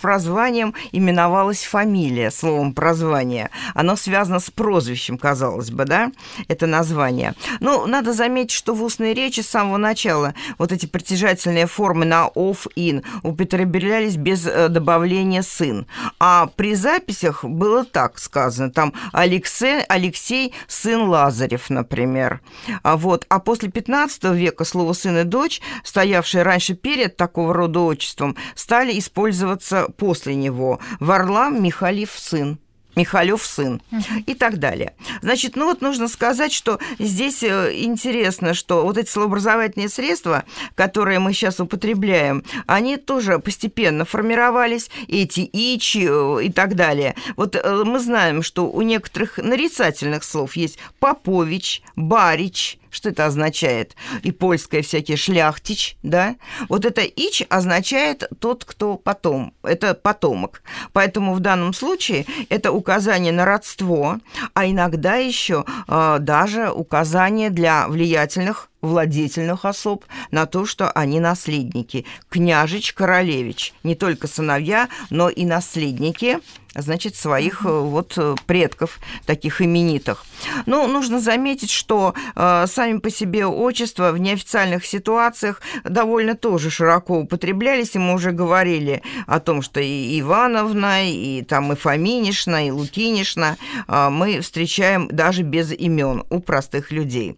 прозванием 0.00 0.74
именовалась 0.92 1.64
фамилия, 1.64 2.30
словом 2.30 2.74
прозвание. 2.74 3.50
Оно 3.74 3.96
связано 3.96 4.40
с 4.40 4.50
прозвищем, 4.50 5.18
казалось 5.18 5.70
бы, 5.70 5.84
да, 5.84 6.12
это 6.48 6.66
название. 6.66 7.34
Ну, 7.60 7.86
надо 7.86 8.12
заметить, 8.12 8.52
что 8.52 8.74
в 8.74 8.82
устной 8.82 9.14
речи 9.14 9.40
с 9.40 9.48
самого 9.48 9.76
начала 9.76 10.34
вот 10.58 10.72
эти 10.72 10.86
притяжательные 10.86 11.66
формы 11.66 12.04
на 12.04 12.28
«of», 12.34 12.66
«in» 12.76 13.04
употреблялись 13.22 14.16
без 14.16 14.46
э, 14.46 14.68
добавления 14.68 15.42
«сын». 15.42 15.86
А 16.18 16.46
при 16.46 16.74
записях 16.74 17.44
было 17.44 17.84
так 17.84 18.18
сказано, 18.18 18.70
там 18.70 18.92
Алексей, 19.12 19.82
Алексей 19.88 20.54
сын 20.66 21.02
Лазарев, 21.02 21.70
например. 21.70 22.40
А, 22.82 22.96
вот. 22.96 23.26
а 23.28 23.38
после 23.38 23.70
15 23.70 24.24
века 24.24 24.64
слово 24.64 24.92
«сын» 24.92 25.18
и 25.18 25.24
«дочь», 25.24 25.60
стоявшее 25.84 26.42
раньше 26.42 26.74
перед 26.74 27.16
такого 27.16 27.54
рода 27.54 27.80
отчеством, 27.80 28.19
отчеством 28.20 28.36
стали 28.54 28.98
использоваться 28.98 29.88
после 29.96 30.34
него. 30.34 30.80
Варлам 31.00 31.62
Михалев 31.62 32.12
сын. 32.16 32.58
Михалев 32.96 33.46
сын 33.46 33.80
и 34.26 34.34
так 34.34 34.58
далее. 34.58 34.94
Значит, 35.22 35.54
ну 35.54 35.66
вот 35.66 35.80
нужно 35.80 36.08
сказать, 36.08 36.52
что 36.52 36.80
здесь 36.98 37.40
э, 37.44 37.72
интересно, 37.84 38.52
что 38.52 38.82
вот 38.82 38.98
эти 38.98 39.08
словообразовательные 39.08 39.88
средства, 39.88 40.44
которые 40.74 41.20
мы 41.20 41.32
сейчас 41.32 41.60
употребляем, 41.60 42.42
они 42.66 42.96
тоже 42.96 43.38
постепенно 43.38 44.04
формировались, 44.04 44.90
эти 45.06 45.48
ичи 45.52 46.08
э, 46.10 46.44
и 46.46 46.50
так 46.50 46.74
далее. 46.74 47.14
Вот 47.36 47.54
э, 47.54 47.84
мы 47.84 48.00
знаем, 48.00 48.42
что 48.42 48.68
у 48.68 48.82
некоторых 48.82 49.38
нарицательных 49.38 50.24
слов 50.24 50.56
есть 50.56 50.78
Попович, 50.98 51.82
Барич, 51.94 52.80
что 52.90 53.10
это 53.10 53.26
означает? 53.26 53.94
И 54.22 54.32
польское 54.32 54.82
всякие 54.82 55.16
шляхтич, 55.16 55.96
да? 56.02 56.36
Вот 56.68 56.84
это 56.84 57.02
ич 57.02 57.42
означает 57.48 58.24
тот, 58.40 58.64
кто 58.64 58.96
потом. 58.96 59.54
Это 59.62 59.94
потомок. 59.94 60.62
Поэтому 60.92 61.34
в 61.34 61.40
данном 61.40 61.72
случае 61.72 62.26
это 62.48 62.72
указание 62.72 63.32
на 63.32 63.44
родство, 63.44 64.18
а 64.54 64.66
иногда 64.66 65.16
еще 65.16 65.64
э, 65.88 66.18
даже 66.20 66.70
указание 66.70 67.50
для 67.50 67.88
влиятельных 67.88 68.70
владетельных 68.80 69.64
особ 69.64 70.04
на 70.30 70.46
то, 70.46 70.64
что 70.66 70.90
они 70.90 71.20
наследники. 71.20 72.06
Княжич, 72.28 72.92
королевич. 72.94 73.74
Не 73.82 73.94
только 73.94 74.26
сыновья, 74.26 74.88
но 75.10 75.28
и 75.28 75.44
наследники 75.44 76.38
значит, 76.74 77.16
своих 77.16 77.62
uh-huh. 77.62 77.82
вот 77.82 78.14
э, 78.16 78.34
предков, 78.46 78.98
таких 79.26 79.60
именитых. 79.60 80.24
Ну, 80.66 80.86
нужно 80.86 81.20
заметить, 81.20 81.70
что 81.70 82.14
э, 82.36 82.66
сами 82.66 82.98
по 82.98 83.10
себе 83.10 83.46
отчества 83.46 84.12
в 84.12 84.18
неофициальных 84.18 84.86
ситуациях 84.86 85.60
довольно 85.84 86.34
тоже 86.36 86.70
широко 86.70 87.18
употреблялись, 87.18 87.94
и 87.94 87.98
мы 87.98 88.14
уже 88.14 88.32
говорили 88.32 89.02
о 89.26 89.40
том, 89.40 89.62
что 89.62 89.80
и 89.80 90.20
Ивановна, 90.20 91.10
и 91.10 91.42
там 91.42 91.72
и 91.72 91.76
Фоминишна, 91.76 92.66
и 92.66 92.70
Лукинишна 92.70 93.56
э, 93.88 94.08
мы 94.10 94.40
встречаем 94.40 95.08
даже 95.08 95.42
без 95.42 95.72
имен 95.72 96.24
у 96.30 96.40
простых 96.40 96.92
людей. 96.92 97.36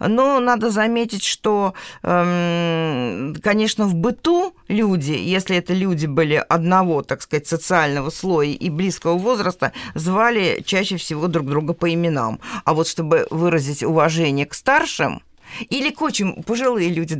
Но 0.00 0.40
надо 0.40 0.70
заметить, 0.70 1.24
что, 1.24 1.74
эм, 2.02 3.34
конечно, 3.42 3.86
в 3.86 3.94
быту 3.94 4.54
люди, 4.68 5.12
если 5.12 5.56
это 5.56 5.74
люди 5.74 6.06
были 6.06 6.42
одного, 6.48 7.02
так 7.02 7.22
сказать, 7.22 7.46
социального 7.46 8.10
слоя 8.10 8.48
и 8.48 8.67
близкого 8.70 9.16
возраста, 9.16 9.72
звали 9.94 10.62
чаще 10.64 10.96
всего 10.96 11.28
друг 11.28 11.46
друга 11.46 11.74
по 11.74 11.92
именам. 11.92 12.40
А 12.64 12.74
вот 12.74 12.88
чтобы 12.88 13.26
выразить 13.30 13.82
уважение 13.82 14.46
к 14.46 14.54
старшим, 14.54 15.22
или 15.70 15.90
к 15.90 16.02
очень 16.02 16.42
пожилые 16.42 16.88
люди 16.90 17.14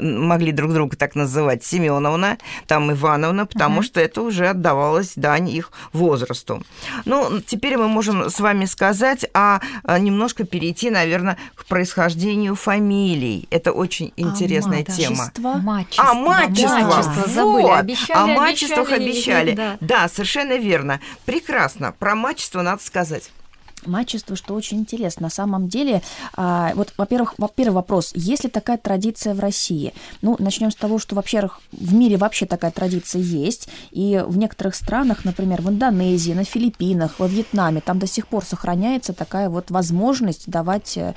могли 0.00 0.52
друг 0.52 0.72
друга 0.72 0.96
так 0.96 1.14
называть 1.14 1.64
Семеновна, 1.64 2.38
там 2.66 2.92
Ивановна, 2.92 3.46
потому 3.46 3.80
uh-huh. 3.80 3.84
что 3.84 4.00
это 4.00 4.22
уже 4.22 4.48
отдавалось 4.48 5.12
дань 5.16 5.48
их 5.48 5.72
возрасту. 5.92 6.62
Ну, 7.04 7.40
теперь 7.40 7.76
мы 7.76 7.88
можем 7.88 8.30
с 8.30 8.40
вами 8.40 8.64
сказать, 8.66 9.26
а, 9.34 9.60
а 9.84 9.98
немножко 9.98 10.44
перейти, 10.44 10.90
наверное, 10.90 11.36
к 11.54 11.66
происхождению 11.66 12.54
фамилий. 12.54 13.46
Это 13.50 13.72
очень 13.72 14.12
а 14.16 14.20
интересная 14.20 14.80
а, 14.80 14.84
тема. 14.84 15.30
Мачество. 15.44 16.04
А, 16.04 16.14
мачество. 16.14 16.78
мачество. 16.78 17.28
Забыли. 17.28 17.62
Вот. 17.62 17.78
Обещали, 17.78 18.18
о 18.18 18.26
мачествах 18.26 18.92
обещали. 18.92 19.50
обещали. 19.50 19.54
Да. 19.54 19.76
да, 19.80 20.08
совершенно 20.08 20.56
верно. 20.56 21.00
Прекрасно. 21.24 21.94
Про 21.98 22.14
мачество 22.14 22.62
надо 22.62 22.82
сказать. 22.82 23.30
Мачество, 23.86 24.36
что 24.36 24.54
очень 24.54 24.78
интересно. 24.78 25.24
На 25.24 25.30
самом 25.30 25.68
деле, 25.68 26.02
а, 26.34 26.72
вот, 26.74 26.92
во-первых, 26.96 27.34
во-первых, 27.38 27.74
вопрос, 27.74 28.12
есть 28.14 28.44
ли 28.44 28.50
такая 28.50 28.78
традиция 28.78 29.34
в 29.34 29.40
России? 29.40 29.94
Ну, 30.22 30.36
начнем 30.38 30.70
с 30.70 30.74
того, 30.74 30.98
что, 30.98 31.14
вообще, 31.14 31.48
в 31.72 31.94
мире 31.94 32.16
вообще 32.16 32.46
такая 32.46 32.70
традиция 32.70 33.22
есть, 33.22 33.68
и 33.90 34.22
в 34.26 34.36
некоторых 34.36 34.74
странах, 34.74 35.24
например, 35.24 35.62
в 35.62 35.68
Индонезии, 35.68 36.32
на 36.32 36.44
Филиппинах, 36.44 37.18
во 37.18 37.26
Вьетнаме, 37.26 37.80
там 37.80 37.98
до 37.98 38.06
сих 38.06 38.26
пор 38.26 38.44
сохраняется 38.44 39.12
такая 39.12 39.48
вот 39.48 39.70
возможность 39.70 40.48
давать, 40.48 40.96
э, 40.96 41.14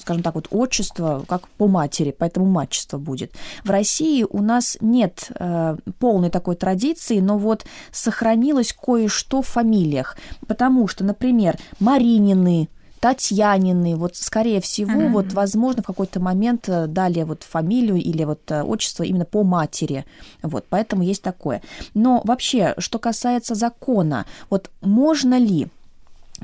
скажем 0.00 0.22
так, 0.22 0.34
вот 0.34 0.48
отчество 0.50 1.24
как 1.28 1.48
по 1.48 1.68
матери, 1.68 2.14
поэтому 2.16 2.46
мачество 2.46 2.98
будет. 2.98 3.32
В 3.64 3.70
России 3.70 4.24
у 4.28 4.42
нас 4.42 4.76
нет 4.80 5.30
э, 5.38 5.76
полной 5.98 6.30
такой 6.30 6.56
традиции, 6.56 7.20
но 7.20 7.38
вот 7.38 7.64
сохранилось 7.92 8.72
кое-что 8.72 9.42
в 9.42 9.46
фамилиях, 9.46 10.16
потому 10.46 10.88
что, 10.88 11.04
например, 11.04 11.58
Маринины, 11.86 12.68
Татьянины, 12.98 13.94
вот 13.94 14.16
скорее 14.16 14.60
всего, 14.60 15.02
mm-hmm. 15.02 15.12
вот 15.12 15.32
возможно 15.32 15.82
в 15.82 15.86
какой-то 15.86 16.18
момент 16.18 16.68
э, 16.68 16.88
дали 16.88 17.22
вот 17.22 17.44
фамилию 17.44 17.98
или 17.98 18.24
вот 18.24 18.40
э, 18.50 18.62
отчество 18.62 19.04
именно 19.04 19.24
по 19.24 19.44
матери, 19.44 20.04
вот 20.42 20.64
поэтому 20.68 21.04
есть 21.04 21.22
такое. 21.22 21.62
Но 21.94 22.22
вообще, 22.24 22.74
что 22.78 22.98
касается 22.98 23.54
закона, 23.54 24.26
вот 24.50 24.70
можно 24.80 25.38
ли 25.38 25.68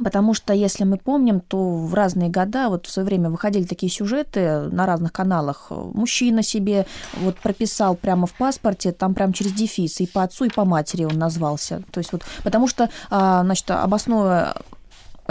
Потому 0.02 0.32
что, 0.32 0.54
если 0.54 0.84
мы 0.84 0.96
помним, 0.96 1.40
то 1.40 1.58
в 1.58 1.92
разные 1.92 2.30
года, 2.30 2.70
вот 2.70 2.86
в 2.86 2.90
свое 2.90 3.04
время 3.04 3.28
выходили 3.28 3.64
такие 3.64 3.92
сюжеты 3.92 4.62
на 4.70 4.86
разных 4.86 5.12
каналах. 5.12 5.66
Мужчина 5.70 6.42
себе 6.42 6.86
вот 7.16 7.36
прописал 7.36 7.94
прямо 7.94 8.26
в 8.26 8.32
паспорте, 8.32 8.92
там 8.92 9.12
прям 9.12 9.34
через 9.34 9.52
дефис, 9.52 10.00
и 10.00 10.06
по 10.06 10.22
отцу, 10.22 10.46
и 10.46 10.48
по 10.48 10.64
матери 10.64 11.04
он 11.04 11.18
назвался. 11.18 11.82
То 11.90 11.98
есть 11.98 12.10
вот, 12.12 12.22
потому 12.42 12.68
что, 12.68 12.88
а, 13.10 13.44
значит, 13.44 13.70
обосновывая 13.70 14.54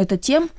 это 0.01 0.17
тем, 0.17 0.50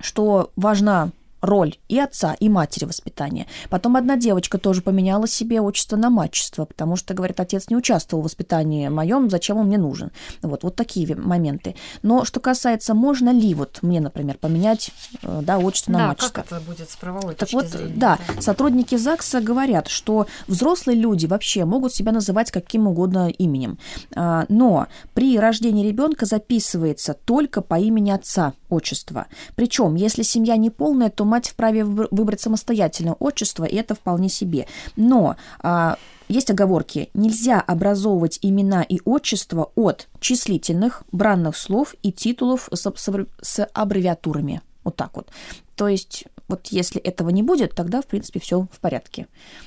что 0.00 0.50
важна 0.56 1.10
роль 1.40 1.76
и 1.88 1.98
отца, 1.98 2.34
и 2.38 2.48
матери 2.48 2.84
воспитания. 2.84 3.46
Потом 3.70 3.96
одна 3.96 4.16
девочка 4.16 4.58
тоже 4.58 4.82
поменяла 4.82 5.28
себе 5.28 5.60
отчество 5.60 5.96
на 5.96 6.10
мачество, 6.10 6.64
потому 6.64 6.96
что, 6.96 7.14
говорит, 7.14 7.40
отец 7.40 7.68
не 7.68 7.76
участвовал 7.76 8.22
в 8.22 8.26
воспитании 8.26 8.88
моем, 8.88 9.30
зачем 9.30 9.58
он 9.58 9.66
мне 9.66 9.78
нужен. 9.78 10.10
Вот, 10.42 10.62
вот 10.62 10.76
такие 10.76 11.14
моменты. 11.14 11.76
Но 12.02 12.24
что 12.24 12.40
касается, 12.40 12.94
можно 12.94 13.30
ли 13.30 13.54
вот 13.54 13.78
мне, 13.82 14.00
например, 14.00 14.38
поменять 14.38 14.90
э, 15.22 15.40
да, 15.42 15.58
отчество 15.58 15.92
на 15.92 15.98
да, 15.98 16.06
мачество? 16.08 16.32
как 16.42 16.46
это 16.46 16.60
будет 16.60 16.90
с 16.90 16.96
правовой 16.96 17.34
Так 17.34 17.52
вот, 17.52 17.66
зрения? 17.66 17.92
да, 17.96 18.18
сотрудники 18.40 18.96
ЗАГСа 18.96 19.40
говорят, 19.40 19.88
что 19.88 20.26
взрослые 20.46 20.98
люди 20.98 21.26
вообще 21.26 21.64
могут 21.64 21.94
себя 21.94 22.12
называть 22.12 22.50
каким 22.50 22.88
угодно 22.88 23.28
именем, 23.28 23.78
А, 24.14 24.46
но 24.48 24.86
при 25.14 25.38
рождении 25.38 25.86
ребенка 25.86 26.24
записывается 26.26 27.14
только 27.14 27.60
по 27.60 27.78
имени 27.78 28.10
отца 28.10 28.54
отчество. 28.70 29.26
Причем, 29.54 29.94
если 29.94 30.22
семья 30.22 30.56
не 30.56 30.70
полная, 30.70 31.10
то 31.10 31.24
мать 31.26 31.50
вправе 31.50 31.84
выбр- 31.84 32.08
выбрать 32.10 32.40
самостоятельно 32.40 33.14
отчество, 33.14 33.64
и 33.64 33.76
это 33.76 33.94
вполне 33.94 34.28
себе. 34.28 34.66
Но 34.96 35.36
а, 35.60 35.96
есть 36.28 36.50
оговорки. 36.50 37.10
Нельзя 37.14 37.60
образовывать 37.60 38.38
имена 38.42 38.82
и 38.82 39.00
отчества 39.04 39.70
от 39.74 40.08
числительных, 40.20 41.02
бранных 41.12 41.56
слов 41.56 41.94
и 42.02 42.12
титулов 42.12 42.68
с, 42.72 42.90
с 42.94 43.26
с 43.42 43.64
аббревиатурами. 43.72 44.62
Вот 44.84 44.96
так 44.96 45.10
вот. 45.14 45.28
То 45.76 45.88
есть, 45.88 46.24
вот 46.48 46.68
если 46.68 47.00
этого 47.00 47.30
не 47.30 47.42
будет, 47.42 47.74
тогда, 47.74 48.00
в 48.02 48.06
принципе, 48.06 48.40
все 48.40 48.68
в 48.72 48.80
порядке. 48.80 49.26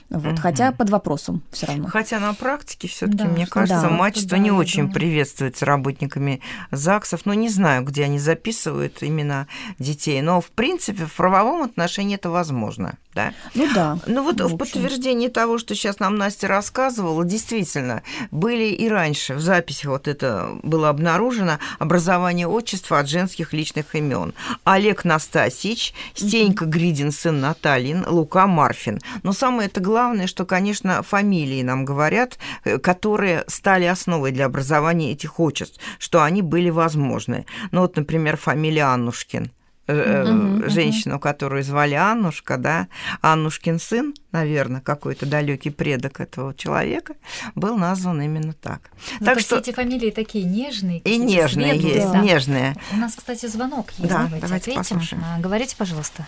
Вот. 0.10 0.24
Мгм. 0.34 0.38
Хотя 0.38 0.72
под 0.72 0.90
вопросом 0.90 1.44
все 1.52 1.68
равно. 1.68 1.88
Хотя 1.88 2.20
на 2.20 2.34
практике 2.34 2.88
все-таки, 2.88 3.18
Да, 3.18 3.26
мне 3.26 3.46
что 3.46 3.54
кажется, 3.54 3.82
да, 3.84 3.90
мачество 3.90 4.32
да, 4.32 4.38
не 4.38 4.52
очень 4.52 4.84
думаю. 4.84 4.94
приветствуется 4.94 5.66
работниками 5.66 6.42
ЗАГСов. 6.72 7.22
Ну, 7.26 7.34
не 7.34 7.50
знаю, 7.50 7.84
где 7.84 8.06
они 8.06 8.20
записывают 8.20 9.04
имена 9.04 9.48
детей, 9.78 10.22
но, 10.22 10.42
в 10.42 10.48
принципе, 10.52 11.06
в 11.06 11.14
правовом 11.14 11.64
отношении 11.64 12.16
это 12.16 12.30
возможно. 12.30 12.98
Да? 13.14 13.34
Ну 13.56 13.68
да. 13.74 13.98
Ну 14.06 14.24
вот 14.24 14.40
в 14.40 14.48
в 14.48 14.58
подтверждение 14.58 15.30
того, 15.30 15.58
что 15.58 15.74
сейчас 15.76 16.00
нам 16.00 16.16
Настя 16.16 16.48
рассказывала, 16.48 17.26
действительно, 17.26 18.04
были 18.30 18.66
и 18.66 18.88
раньше 18.88 19.34
в 19.34 19.40
записи 19.42 19.88
вот 19.88 20.08
это 20.08 20.52
было 20.64 20.90
обнаружено 20.90 21.58
образование 21.80 22.48
отчества 22.48 23.00
от 23.00 23.10
женских 23.10 23.52
личных 23.52 23.96
имен. 23.96 24.34
Олег 24.64 25.06
Настасич, 25.06 25.94
Стенька 26.14 26.66
Гридин, 26.70 27.12
сын 27.12 27.40
Наталин, 27.40 28.06
Лука 28.08 28.48
Марфин. 28.48 29.00
Но 29.24 29.34
самое 29.34 29.68
это 29.68 29.82
главное, 29.82 30.28
что, 30.28 30.46
конечно, 30.46 31.04
фамилии 31.04 31.62
нам 31.64 31.86
говорят, 31.86 32.38
э, 32.64 32.78
которые 32.78 33.44
стали 33.48 33.86
основой 33.86 34.32
для 34.32 34.46
образования 34.46 35.12
этих 35.12 35.40
отчеств, 35.40 35.80
что 35.98 36.24
они 36.24 36.42
были 36.42 36.70
возможны. 36.70 37.46
Ну 37.72 37.82
вот, 37.82 37.96
например, 37.96 38.38
фамилия 38.38 38.84
Аннушкин 38.84 39.52
э, 39.90 40.24
мгм. 40.24 40.70
женщину, 40.70 41.20
которую 41.20 41.64
звали 41.64 41.96
Аннушка, 41.96 42.58
да, 42.58 42.88
Аннушкин 43.22 43.80
сын, 43.80 44.14
наверное, 44.32 44.82
какой-то 44.82 45.26
далекий 45.26 45.72
предок 45.72 46.20
этого 46.20 46.54
человека, 46.54 47.16
был 47.56 47.78
назван 47.78 48.22
именно 48.22 48.54
так. 48.54 48.92
Зато 49.20 49.26
так 49.26 49.40
что 49.40 49.58
эти 49.58 49.72
фамилии 49.72 50.12
такие 50.12 50.46
нежные. 50.46 51.00
и 51.00 51.18
нежные 51.18 51.74
светлые, 51.74 51.96
есть, 51.96 52.12
да. 52.12 52.20
нежные. 52.20 52.76
У 52.94 52.98
нас, 52.98 53.16
кстати, 53.16 53.48
звонок 53.48 53.92
есть. 53.98 54.10
Да, 54.10 54.24
Давайте, 54.24 54.46
давайте 54.46 54.72
ответим. 54.72 54.98
послушаем. 54.98 55.24
А, 55.26 55.40
Говорите, 55.40 55.76
пожалуйста. 55.76 56.28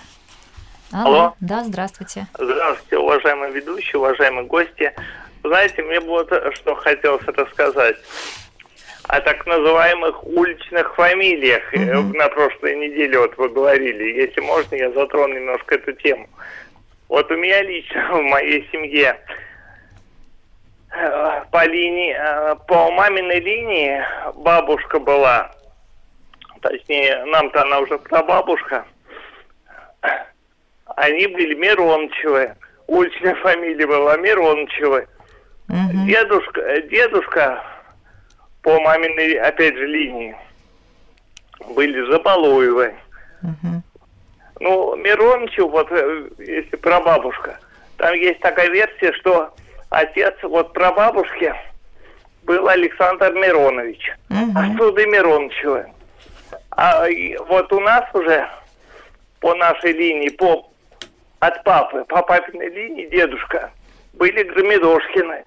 Алло. 0.94 1.34
Да, 1.40 1.64
здравствуйте. 1.64 2.28
Здравствуйте, 2.38 2.98
уважаемые 2.98 3.52
ведущие, 3.52 4.00
уважаемые 4.00 4.46
гости. 4.46 4.94
Знаете, 5.44 5.82
мне 5.84 6.00
бы 6.00 6.08
вот 6.08 6.32
что 6.56 6.76
хотелось 6.76 7.26
рассказать 7.26 7.96
о 9.08 9.20
так 9.22 9.46
называемых 9.46 10.24
уличных 10.26 10.96
фамилиях. 10.96 11.64
Мгм. 11.74 12.12
На 12.14 12.30
прошлой 12.30 12.76
неделе 12.76 13.20
вот 13.20 13.38
вы 13.38 13.50
говорили. 13.50 14.22
Если 14.22 14.42
можно, 14.42 14.76
я 14.76 14.92
затрону 14.92 15.34
немножко 15.36 15.76
эту 15.76 15.94
тему. 15.94 16.30
Вот 17.08 17.30
у 17.32 17.36
меня 17.36 17.62
лично, 17.62 18.08
в 18.10 18.22
моей 18.22 18.68
семье, 18.72 19.20
э, 20.96 21.42
по 21.52 21.66
линии, 21.66 22.16
э, 22.18 22.56
по 22.68 22.92
маминой 22.92 23.40
линии 23.40 24.02
бабушка 24.36 25.00
была, 25.00 25.52
точнее, 26.62 27.26
нам-то 27.26 27.64
она 27.64 27.80
уже 27.80 27.98
прабабушка, 27.98 28.86
они 30.96 31.28
были 31.28 31.54
Мирончевы. 31.56 32.56
Уличная 32.88 33.36
фамилия 33.36 33.88
была 33.88 34.18
Мирончевы. 34.18 35.08
Мгм. 35.68 36.06
Дедушка, 36.06 36.62
э, 36.62 36.82
дедушка 36.90 37.64
по 38.62 38.80
маминой, 38.82 39.34
опять 39.40 39.76
же, 39.76 39.88
линии 39.88 40.36
были 41.76 42.12
Забалуевы. 42.12 42.94
Мгм. 43.42 43.84
Ну, 44.60 44.96
Мирончев, 44.96 45.70
вот 45.72 45.88
э, 45.92 46.30
если 46.40 46.76
прабабушка, 46.76 47.58
там 47.98 48.14
есть 48.16 48.40
такая 48.42 48.70
версия, 48.70 49.14
что 49.14 49.54
отец 49.90 50.36
вот 50.44 50.74
прабабушки 50.74 51.54
был 52.44 52.68
Александр 52.68 53.34
Миронович. 53.34 54.12
Мгм. 54.30 54.58
Отсюда 54.58 55.02
и 55.02 55.06
Мирончевы. 55.06 55.86
А 56.72 57.06
вот 57.48 57.72
у 57.72 57.80
нас 57.80 58.04
уже 58.14 58.48
по 59.40 59.56
нашей 59.56 59.94
линии, 59.94 60.30
по 60.30 60.71
от 61.42 61.64
папы, 61.64 62.06
по 62.08 62.22
папиной 62.22 62.70
линии 62.70 63.08
дедушка 63.10 63.72
были 64.14 64.44
Громедошкины. 64.44 65.44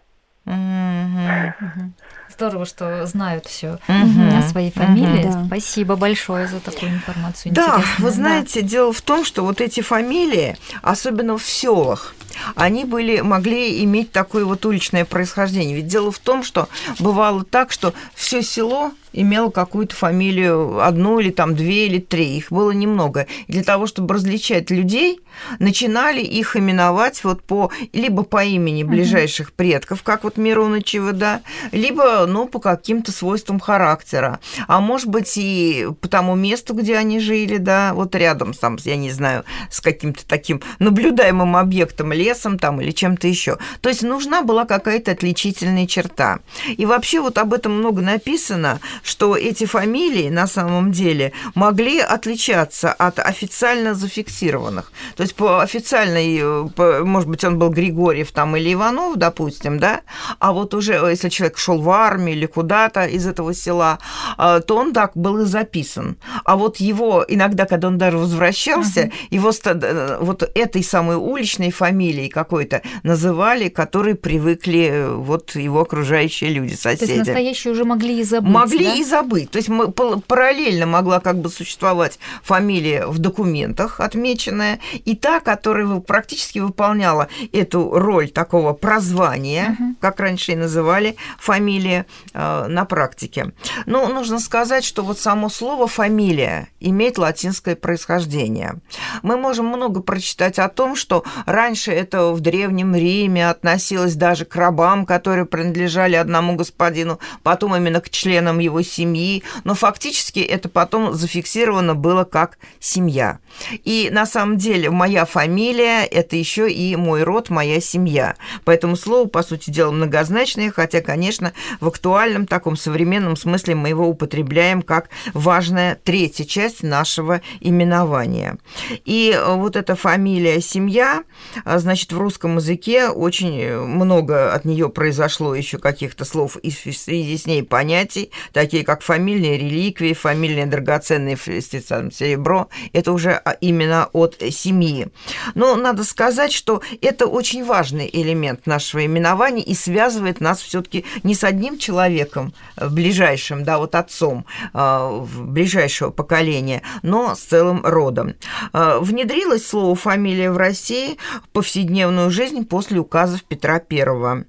Здорово, 2.28 2.66
что 2.66 3.06
знают 3.06 3.46
все 3.46 3.78
о 3.86 4.42
своей 4.42 4.72
фамилии. 4.72 5.22
Да. 5.22 5.44
Спасибо 5.46 5.94
большое 5.94 6.48
за 6.48 6.58
такую 6.58 6.90
информацию. 6.90 7.54
Да, 7.54 7.80
вы 7.98 8.08
Да. 8.08 8.10
знаете, 8.10 8.60
дело 8.62 8.92
в 8.92 9.00
том, 9.02 9.24
что 9.24 9.44
вот 9.44 9.60
эти 9.60 9.80
фамилии, 9.80 10.56
особенно 10.82 11.38
в 11.38 11.44
селах, 11.44 12.14
они 12.56 12.84
были, 12.84 13.20
могли 13.20 13.84
иметь 13.84 14.10
такое 14.10 14.44
вот 14.44 14.66
уличное 14.66 15.04
происхождение. 15.04 15.76
Ведь 15.76 15.86
дело 15.86 16.10
в 16.10 16.18
том, 16.18 16.42
что 16.42 16.68
бывало 16.98 17.44
так, 17.44 17.70
что 17.70 17.94
все 18.14 18.42
село 18.42 18.90
имело 19.14 19.50
какую-то 19.50 19.94
фамилию, 19.94 20.84
одну 20.84 21.18
или 21.20 21.30
там 21.30 21.54
две 21.54 21.86
или 21.86 21.98
три, 21.98 22.36
их 22.36 22.50
было 22.50 22.72
немного. 22.72 23.26
И 23.46 23.52
для 23.52 23.62
того, 23.62 23.86
чтобы 23.86 24.14
различать 24.14 24.70
людей, 24.70 25.20
начинали 25.58 26.20
их 26.20 26.56
именовать 26.56 27.24
вот 27.24 27.42
по, 27.42 27.70
либо 27.92 28.22
по 28.24 28.44
имени 28.44 28.82
ближайших 28.82 29.52
предков, 29.52 30.02
как 30.02 30.24
вот 30.24 30.36
Миронычева, 30.36 31.12
да, 31.12 31.42
либо, 31.72 32.26
ну, 32.26 32.46
по 32.46 32.58
каким-то 32.58 33.12
свойствам 33.12 33.60
характера. 33.60 34.40
А 34.66 34.80
может 34.80 35.08
быть, 35.08 35.32
и 35.36 35.88
по 36.00 36.08
тому 36.08 36.34
месту, 36.34 36.74
где 36.74 36.96
они 36.96 37.20
жили, 37.20 37.56
да, 37.56 37.92
вот 37.94 38.14
рядом, 38.14 38.52
там, 38.54 38.78
я 38.84 38.96
не 38.96 39.10
знаю, 39.10 39.44
с 39.70 39.80
каким-то 39.80 40.26
таким 40.26 40.60
наблюдаемым 40.78 41.56
объектом, 41.56 42.12
лесом 42.12 42.58
там 42.58 42.80
или 42.80 42.90
чем-то 42.90 43.28
еще. 43.28 43.58
То 43.80 43.88
есть 43.88 44.02
нужна 44.02 44.42
была 44.42 44.64
какая-то 44.64 45.12
отличительная 45.12 45.86
черта. 45.86 46.40
И 46.66 46.86
вообще 46.86 47.20
вот 47.20 47.38
об 47.38 47.52
этом 47.52 47.72
много 47.78 48.00
написано, 48.02 48.80
что 49.04 49.36
эти 49.36 49.66
фамилии 49.66 50.30
на 50.30 50.46
самом 50.46 50.90
деле 50.90 51.32
могли 51.54 52.00
отличаться 52.00 52.92
от 52.92 53.18
официально 53.20 53.94
зафиксированных. 53.94 54.90
То 55.16 55.22
есть 55.22 55.34
по 55.36 55.62
официальной, 55.62 56.38
э, 56.40 56.68
по- 56.74 57.04
может 57.04 57.28
быть, 57.28 57.44
он 57.44 57.58
был 57.58 57.68
Григорьев 57.70 58.32
там 58.32 58.56
или 58.56 58.72
Иванов, 58.72 59.16
допустим, 59.16 59.78
да, 59.78 60.00
а 60.38 60.52
вот 60.52 60.74
уже 60.74 60.94
э, 60.94 61.10
если 61.10 61.28
человек 61.28 61.58
шел 61.58 61.78
в 61.80 61.90
армию 61.90 62.36
или 62.36 62.46
куда-то 62.46 63.04
из 63.04 63.26
этого 63.26 63.54
села, 63.54 63.98
э, 64.38 64.60
то 64.66 64.76
он 64.76 64.92
так 64.92 65.12
был 65.14 65.42
и 65.42 65.44
записан. 65.44 66.16
А 66.44 66.56
вот 66.56 66.78
его 66.78 67.24
иногда, 67.28 67.66
когда 67.66 67.88
он 67.88 67.98
даже 67.98 68.16
возвращался, 68.18 69.10
его 69.30 69.52
ста- 69.52 69.78
э, 69.82 70.18
вот 70.20 70.42
этой 70.54 70.82
самой 70.82 71.16
уличной 71.16 71.70
фамилией 71.70 72.28
какой-то 72.30 72.80
называли, 73.02 73.68
которые 73.68 74.14
привыкли 74.14 75.06
вот 75.08 75.54
его 75.56 75.80
окружающие 75.82 76.50
люди, 76.50 76.74
То 76.76 76.88
есть 76.90 77.00
соседи. 77.02 77.18
настоящие 77.18 77.72
уже 77.72 77.84
могли 77.84 78.20
и 78.20 78.24
забыть, 78.24 78.50
Могли 78.52 78.84
да? 78.86 78.93
И 78.94 79.04
забыть. 79.04 79.50
То 79.50 79.58
есть 79.58 79.68
мы, 79.68 79.90
параллельно 79.90 80.86
могла 80.86 81.20
как 81.20 81.38
бы 81.40 81.48
существовать 81.48 82.18
фамилия 82.42 83.06
в 83.06 83.18
документах 83.18 84.00
отмеченная, 84.00 84.80
и 85.04 85.16
та, 85.16 85.40
которая 85.40 86.00
практически 86.00 86.58
выполняла 86.58 87.28
эту 87.52 87.90
роль 87.90 88.30
такого 88.30 88.72
прозвания, 88.72 89.76
как 90.00 90.20
раньше 90.20 90.52
и 90.52 90.56
называли 90.56 91.16
фамилии 91.38 92.04
э, 92.32 92.66
на 92.68 92.84
практике. 92.84 93.52
Но 93.86 94.08
нужно 94.08 94.38
сказать, 94.38 94.84
что 94.84 95.02
вот 95.02 95.18
само 95.18 95.48
слово 95.48 95.86
«фамилия» 95.86 96.68
имеет 96.80 97.18
латинское 97.18 97.76
происхождение. 97.76 98.76
Мы 99.22 99.36
можем 99.36 99.66
много 99.66 100.00
прочитать 100.00 100.58
о 100.58 100.68
том, 100.68 100.96
что 100.96 101.24
раньше 101.46 101.92
это 101.92 102.32
в 102.32 102.40
Древнем 102.40 102.94
Риме 102.94 103.48
относилось 103.48 104.14
даже 104.14 104.44
к 104.44 104.54
рабам, 104.56 105.06
которые 105.06 105.46
принадлежали 105.46 106.16
одному 106.16 106.54
господину, 106.56 107.18
потом 107.42 107.74
именно 107.76 108.00
к 108.00 108.10
членам 108.10 108.58
его 108.58 108.73
семьи, 108.82 109.42
но 109.64 109.74
фактически 109.74 110.40
это 110.40 110.68
потом 110.68 111.14
зафиксировано 111.14 111.94
было 111.94 112.24
как 112.24 112.58
семья. 112.80 113.38
И 113.84 114.08
на 114.10 114.26
самом 114.26 114.58
деле 114.58 114.90
моя 114.90 115.24
фамилия– 115.24 116.04
это 116.10 116.36
еще 116.36 116.70
и 116.70 116.96
мой 116.96 117.22
род, 117.22 117.50
моя 117.50 117.80
семья. 117.80 118.36
Поэтому 118.64 118.96
слово, 118.96 119.28
по 119.28 119.42
сути 119.42 119.70
дела, 119.70 119.90
многозначное, 119.92 120.70
хотя, 120.70 121.00
конечно, 121.00 121.52
в 121.80 121.88
актуальном 121.88 122.46
таком 122.46 122.76
современном 122.76 123.36
смысле 123.36 123.74
мы 123.74 123.88
его 123.88 124.08
употребляем 124.08 124.82
как 124.82 125.10
важная 125.32 125.98
третья 126.02 126.44
часть 126.44 126.82
нашего 126.82 127.40
именования. 127.60 128.58
И 129.04 129.32
э, 129.34 129.54
вот 129.54 129.76
эта 129.76 129.94
фамилия 129.96 130.60
«семья», 130.60 131.22
э, 131.64 131.78
значит, 131.78 132.12
в 132.12 132.18
русском 132.18 132.56
языке 132.56 133.08
очень 133.08 133.78
много 133.78 134.52
от 134.52 134.64
нее 134.64 134.88
произошло 134.88 135.54
еще 135.54 135.78
каких-то 135.78 136.24
слов 136.24 136.56
и 136.56 136.70
в 136.70 136.96
связи 136.96 137.36
с 137.36 137.46
ней 137.46 137.62
понятий, 137.62 138.30
такие 138.64 138.82
как 138.82 139.02
фамильные 139.02 139.58
реликвии, 139.58 140.14
фамильные 140.14 140.64
драгоценные 140.64 141.36
серебро. 141.36 142.68
Это 142.94 143.12
уже 143.12 143.32
а, 143.32 143.50
именно 143.60 144.08
от 144.14 144.42
семьи. 144.50 145.08
Но 145.54 145.76
надо 145.76 146.02
сказать, 146.02 146.50
что 146.50 146.80
это 147.02 147.26
очень 147.26 147.62
важный 147.62 148.08
элемент 148.10 148.66
нашего 148.66 149.04
именования 149.04 149.62
и 149.62 149.74
связывает 149.74 150.40
нас 150.40 150.62
все-таки 150.62 151.04
не 151.24 151.34
с 151.34 151.44
одним 151.44 151.78
человеком 151.78 152.54
э, 152.76 152.88
ближайшим, 152.88 153.64
да, 153.64 153.76
вот 153.76 153.94
отцом 153.94 154.46
ближайшего 154.72 156.10
поколения, 156.10 156.82
но 157.02 157.34
с 157.34 157.40
целым 157.40 157.84
родом. 157.84 158.34
Внедрилось 158.72 159.66
слово 159.66 159.94
«фамилия» 159.94 160.50
в 160.50 160.56
России 160.56 161.18
в 161.44 161.48
повседневную 161.50 162.30
жизнь 162.30 162.64
после 162.64 162.98
указов 162.98 163.42
Петра 163.44 163.74
I. 163.90 164.44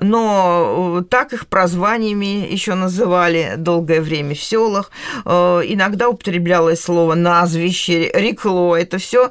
Но 0.00 0.98
э, 1.00 1.04
так 1.04 1.32
их 1.32 1.46
прозваниями 1.46 2.46
еще 2.50 2.74
называли 2.74 3.54
долгое 3.56 4.00
время 4.00 4.34
в 4.34 4.42
селах. 4.42 4.90
Э, 5.24 5.62
иногда 5.64 6.08
употреблялось 6.08 6.80
слово 6.80 7.14
назвище, 7.14 8.10
рекло. 8.14 8.74
Это 8.76 8.98
все 8.98 9.30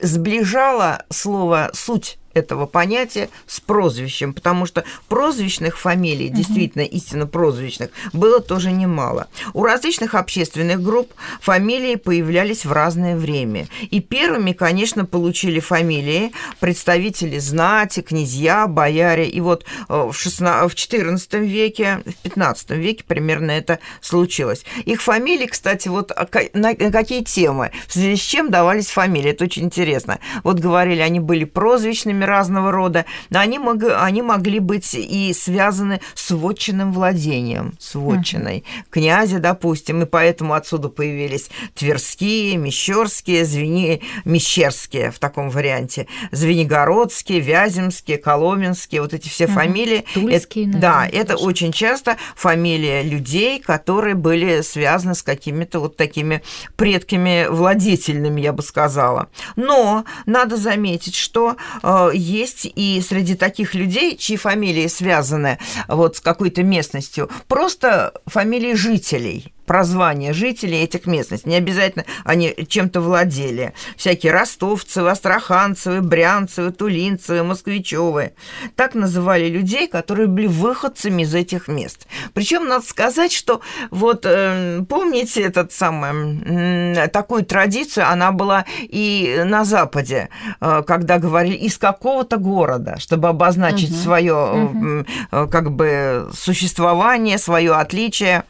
сближало 0.00 1.04
слово 1.10 1.70
суть 1.72 2.18
этого 2.36 2.66
понятия 2.66 3.28
с 3.46 3.60
прозвищем, 3.60 4.32
потому 4.32 4.66
что 4.66 4.84
прозвищных 5.08 5.78
фамилий, 5.78 6.28
угу. 6.28 6.36
действительно 6.36 6.82
истинно 6.82 7.26
прозвищных, 7.26 7.90
было 8.12 8.40
тоже 8.40 8.72
немало. 8.72 9.28
У 9.54 9.64
различных 9.64 10.14
общественных 10.14 10.82
групп 10.82 11.12
фамилии 11.40 11.96
появлялись 11.96 12.64
в 12.64 12.72
разное 12.72 13.16
время. 13.16 13.68
И 13.90 14.00
первыми, 14.00 14.52
конечно, 14.52 15.04
получили 15.04 15.60
фамилии 15.60 16.32
представители 16.60 17.38
знати, 17.38 18.00
князья, 18.00 18.66
бояре. 18.66 19.28
И 19.28 19.40
вот 19.40 19.64
э, 19.88 20.08
в, 20.12 20.14
16, 20.14 20.70
в 20.70 20.74
XIV 20.74 21.46
веке, 21.46 22.02
в 22.04 22.26
XV 22.26 22.76
веке 22.76 23.04
примерно 23.06 23.50
это 23.50 23.78
случилось. 24.00 24.64
Их 24.84 25.02
фамилии, 25.02 25.46
кстати, 25.46 25.88
вот 25.88 26.12
а 26.12 26.28
на 26.54 26.74
какие 26.74 27.22
темы, 27.22 27.70
в 27.86 27.92
связи 27.92 28.16
с 28.16 28.20
чем 28.20 28.50
давались 28.50 28.88
фамилии, 28.88 29.30
это 29.30 29.44
очень 29.44 29.64
интересно. 29.64 30.18
Вот 30.42 30.58
говорили, 30.58 31.00
они 31.00 31.20
были 31.20 31.44
прозвищными, 31.44 32.24
разного 32.26 32.70
рода, 32.72 33.04
но 33.30 33.40
они, 33.40 33.58
мог, 33.58 33.82
они 33.98 34.22
могли 34.22 34.58
быть 34.58 34.94
и 34.94 35.32
связаны 35.32 36.00
с 36.14 36.30
вотчинным 36.30 36.92
владением, 36.92 37.74
с 37.78 37.94
вотчиной. 37.94 38.58
Uh-huh. 38.58 38.84
Князя, 38.90 39.38
допустим, 39.38 40.02
и 40.02 40.06
поэтому 40.06 40.54
отсюда 40.54 40.88
появились 40.88 41.50
Тверские, 41.74 42.56
Мещерские, 42.56 43.44
Звени... 43.44 44.02
Мещерские 44.24 45.10
в 45.10 45.18
таком 45.18 45.50
варианте, 45.50 46.06
Звенигородские, 46.32 47.40
Вяземские, 47.40 48.18
Коломенские, 48.18 49.02
вот 49.02 49.14
эти 49.14 49.28
все 49.28 49.44
uh-huh. 49.44 49.54
фамилии. 49.54 50.04
Тульские, 50.14 50.68
это, 50.70 50.78
Да, 50.78 51.08
это 51.10 51.34
тоже. 51.34 51.44
очень 51.44 51.72
часто 51.72 52.16
фамилия 52.34 53.02
людей, 53.02 53.60
которые 53.60 54.14
были 54.14 54.60
связаны 54.62 55.14
с 55.14 55.22
какими-то 55.22 55.80
вот 55.80 55.96
такими 55.96 56.42
предками 56.76 57.46
владетельными, 57.48 58.40
я 58.40 58.52
бы 58.52 58.62
сказала. 58.62 59.28
Но 59.56 60.04
надо 60.26 60.56
заметить, 60.56 61.14
что 61.14 61.56
э, 61.82 62.10
есть 62.16 62.66
и 62.74 63.02
среди 63.06 63.34
таких 63.34 63.74
людей, 63.74 64.16
чьи 64.16 64.36
фамилии 64.36 64.86
связаны 64.86 65.58
вот 65.88 66.16
с 66.16 66.20
какой-то 66.20 66.62
местностью, 66.62 67.30
просто 67.48 68.12
фамилии 68.26 68.74
жителей 68.74 69.52
прозвания 69.66 70.32
жителей 70.32 70.82
этих 70.82 71.06
местностей. 71.06 71.48
Не 71.48 71.56
обязательно 71.56 72.04
они 72.24 72.54
чем-то 72.68 73.00
владели. 73.00 73.72
Всякие 73.96 74.32
ростовцевы, 74.32 75.10
астраханцевы, 75.10 76.00
брянцевы, 76.00 76.72
тулинцевы, 76.72 77.42
москвичевы. 77.42 78.32
Так 78.74 78.94
называли 78.94 79.48
людей, 79.48 79.88
которые 79.88 80.28
были 80.28 80.46
выходцами 80.46 81.22
из 81.22 81.34
этих 81.34 81.68
мест. 81.68 82.06
Причем 82.34 82.66
надо 82.66 82.86
сказать, 82.86 83.32
что 83.32 83.60
вот 83.90 84.24
э, 84.24 84.82
помните 84.88 85.42
этот 85.42 85.72
самый, 85.72 87.08
такую 87.08 87.44
традицию, 87.44 88.08
она 88.08 88.32
была 88.32 88.64
и 88.80 89.42
на 89.44 89.64
Западе, 89.64 90.28
э, 90.60 90.82
когда 90.86 91.18
говорили 91.18 91.56
из 91.56 91.78
какого-то 91.78 92.36
города, 92.36 92.96
чтобы 92.98 93.28
обозначить 93.28 93.90
угу. 93.90 93.98
свое 93.98 94.34
угу. 94.34 95.06
Как 95.30 95.72
бы 95.72 96.30
существование, 96.34 97.38
свое 97.38 97.72
отличие. 97.72 98.44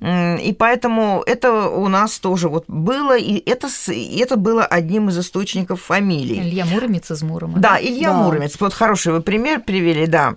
И 0.00 0.56
поэтому 0.58 1.22
это 1.26 1.68
у 1.68 1.88
нас 1.88 2.18
тоже 2.18 2.48
вот 2.48 2.64
было, 2.68 3.16
и 3.16 3.42
это, 3.48 3.68
это 3.88 4.36
было 4.36 4.64
одним 4.64 5.08
из 5.08 5.18
источников 5.18 5.82
фамилий. 5.82 6.40
Илья 6.40 6.64
Муромец 6.64 7.10
из 7.10 7.22
Мурома. 7.22 7.58
Да, 7.58 7.78
Илья 7.80 8.10
да. 8.10 8.14
Муромец. 8.14 8.56
Вот 8.60 8.74
хороший 8.74 9.12
вы 9.12 9.20
пример 9.20 9.60
привели, 9.60 10.06
да. 10.06 10.36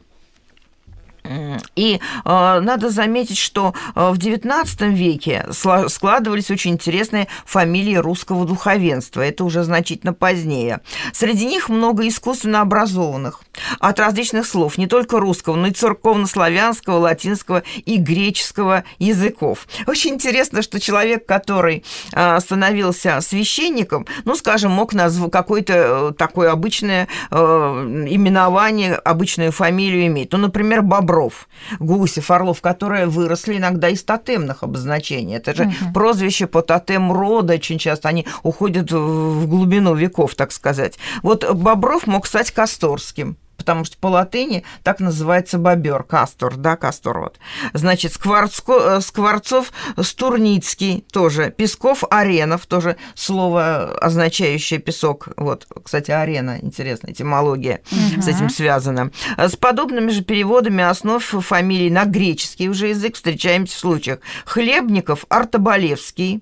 И 1.75 1.99
э, 1.99 1.99
надо 2.25 2.89
заметить, 2.89 3.37
что 3.37 3.73
э, 3.95 4.11
в 4.11 4.17
XIX 4.17 4.93
веке 4.93 5.45
складывались 5.51 6.51
очень 6.51 6.71
интересные 6.71 7.27
фамилии 7.45 7.95
русского 7.95 8.45
духовенства. 8.45 9.21
Это 9.21 9.43
уже 9.43 9.63
значительно 9.63 10.13
позднее. 10.13 10.81
Среди 11.13 11.45
них 11.45 11.69
много 11.69 12.07
искусственно 12.07 12.61
образованных 12.61 13.41
от 13.79 13.99
различных 13.99 14.45
слов, 14.45 14.77
не 14.77 14.87
только 14.87 15.19
русского, 15.19 15.55
но 15.55 15.67
и 15.67 15.71
церковно-славянского, 15.71 16.97
латинского 16.97 17.63
и 17.85 17.97
греческого 17.97 18.83
языков. 18.99 19.67
Очень 19.87 20.15
интересно, 20.15 20.61
что 20.61 20.79
человек, 20.79 21.25
который 21.25 21.83
э, 22.13 22.39
становился 22.39 23.19
священником, 23.21 24.05
ну, 24.25 24.35
скажем, 24.35 24.71
мог 24.71 24.93
назвать 24.93 25.31
какое-то 25.31 25.73
э, 25.73 26.13
такое 26.17 26.51
обычное 26.51 27.07
э, 27.31 27.35
именование, 27.35 28.95
обычную 28.95 29.51
фамилию 29.51 30.07
иметь. 30.07 30.31
Ну, 30.31 30.37
например, 30.37 30.81
Бобров 30.81 31.14
Бобров, 31.15 31.47
Гусев, 31.79 32.29
Орлов, 32.29 32.61
которые 32.61 33.05
выросли 33.05 33.57
иногда 33.57 33.89
из 33.89 34.03
тотемных 34.03 34.63
обозначений. 34.63 35.35
Это 35.35 35.55
же 35.55 35.63
угу. 35.63 35.93
прозвище 35.93 36.47
по 36.47 36.61
тотем 36.61 37.11
рода, 37.11 37.53
очень 37.53 37.77
часто 37.77 38.09
они 38.09 38.25
уходят 38.43 38.91
в 38.91 39.47
глубину 39.47 39.95
веков, 39.95 40.35
так 40.35 40.51
сказать. 40.51 40.97
Вот 41.23 41.49
Бобров 41.53 42.07
мог 42.07 42.27
стать 42.27 42.51
Касторским 42.51 43.37
потому 43.57 43.85
что 43.85 43.97
по 43.97 44.07
латыни 44.07 44.63
так 44.83 44.99
называется 44.99 45.57
бобер, 45.57 46.03
кастор, 46.03 46.55
да, 46.55 46.75
кастор 46.75 47.19
вот. 47.19 47.39
Значит, 47.73 48.13
Скворцко, 48.13 48.97
э, 48.97 49.01
Скворцов 49.01 49.71
Стурницкий 49.99 51.05
тоже, 51.11 51.51
Песков 51.51 52.03
Аренов 52.09 52.65
тоже 52.65 52.97
слово, 53.15 53.97
означающее 53.97 54.79
песок. 54.79 55.29
Вот, 55.37 55.67
кстати, 55.83 56.11
арена, 56.11 56.59
интересная 56.61 57.11
этимология 57.11 57.81
угу. 57.91 58.21
с 58.21 58.27
этим 58.27 58.49
связана. 58.49 59.11
С 59.37 59.55
подобными 59.55 60.11
же 60.11 60.23
переводами 60.23 60.83
основ 60.83 61.23
фамилий 61.23 61.89
на 61.89 62.05
греческий 62.05 62.69
уже 62.69 62.87
язык 62.87 63.15
встречаемся 63.15 63.75
в 63.75 63.79
случаях. 63.79 64.19
Хлебников 64.45 65.25
Артобалевский, 65.29 66.41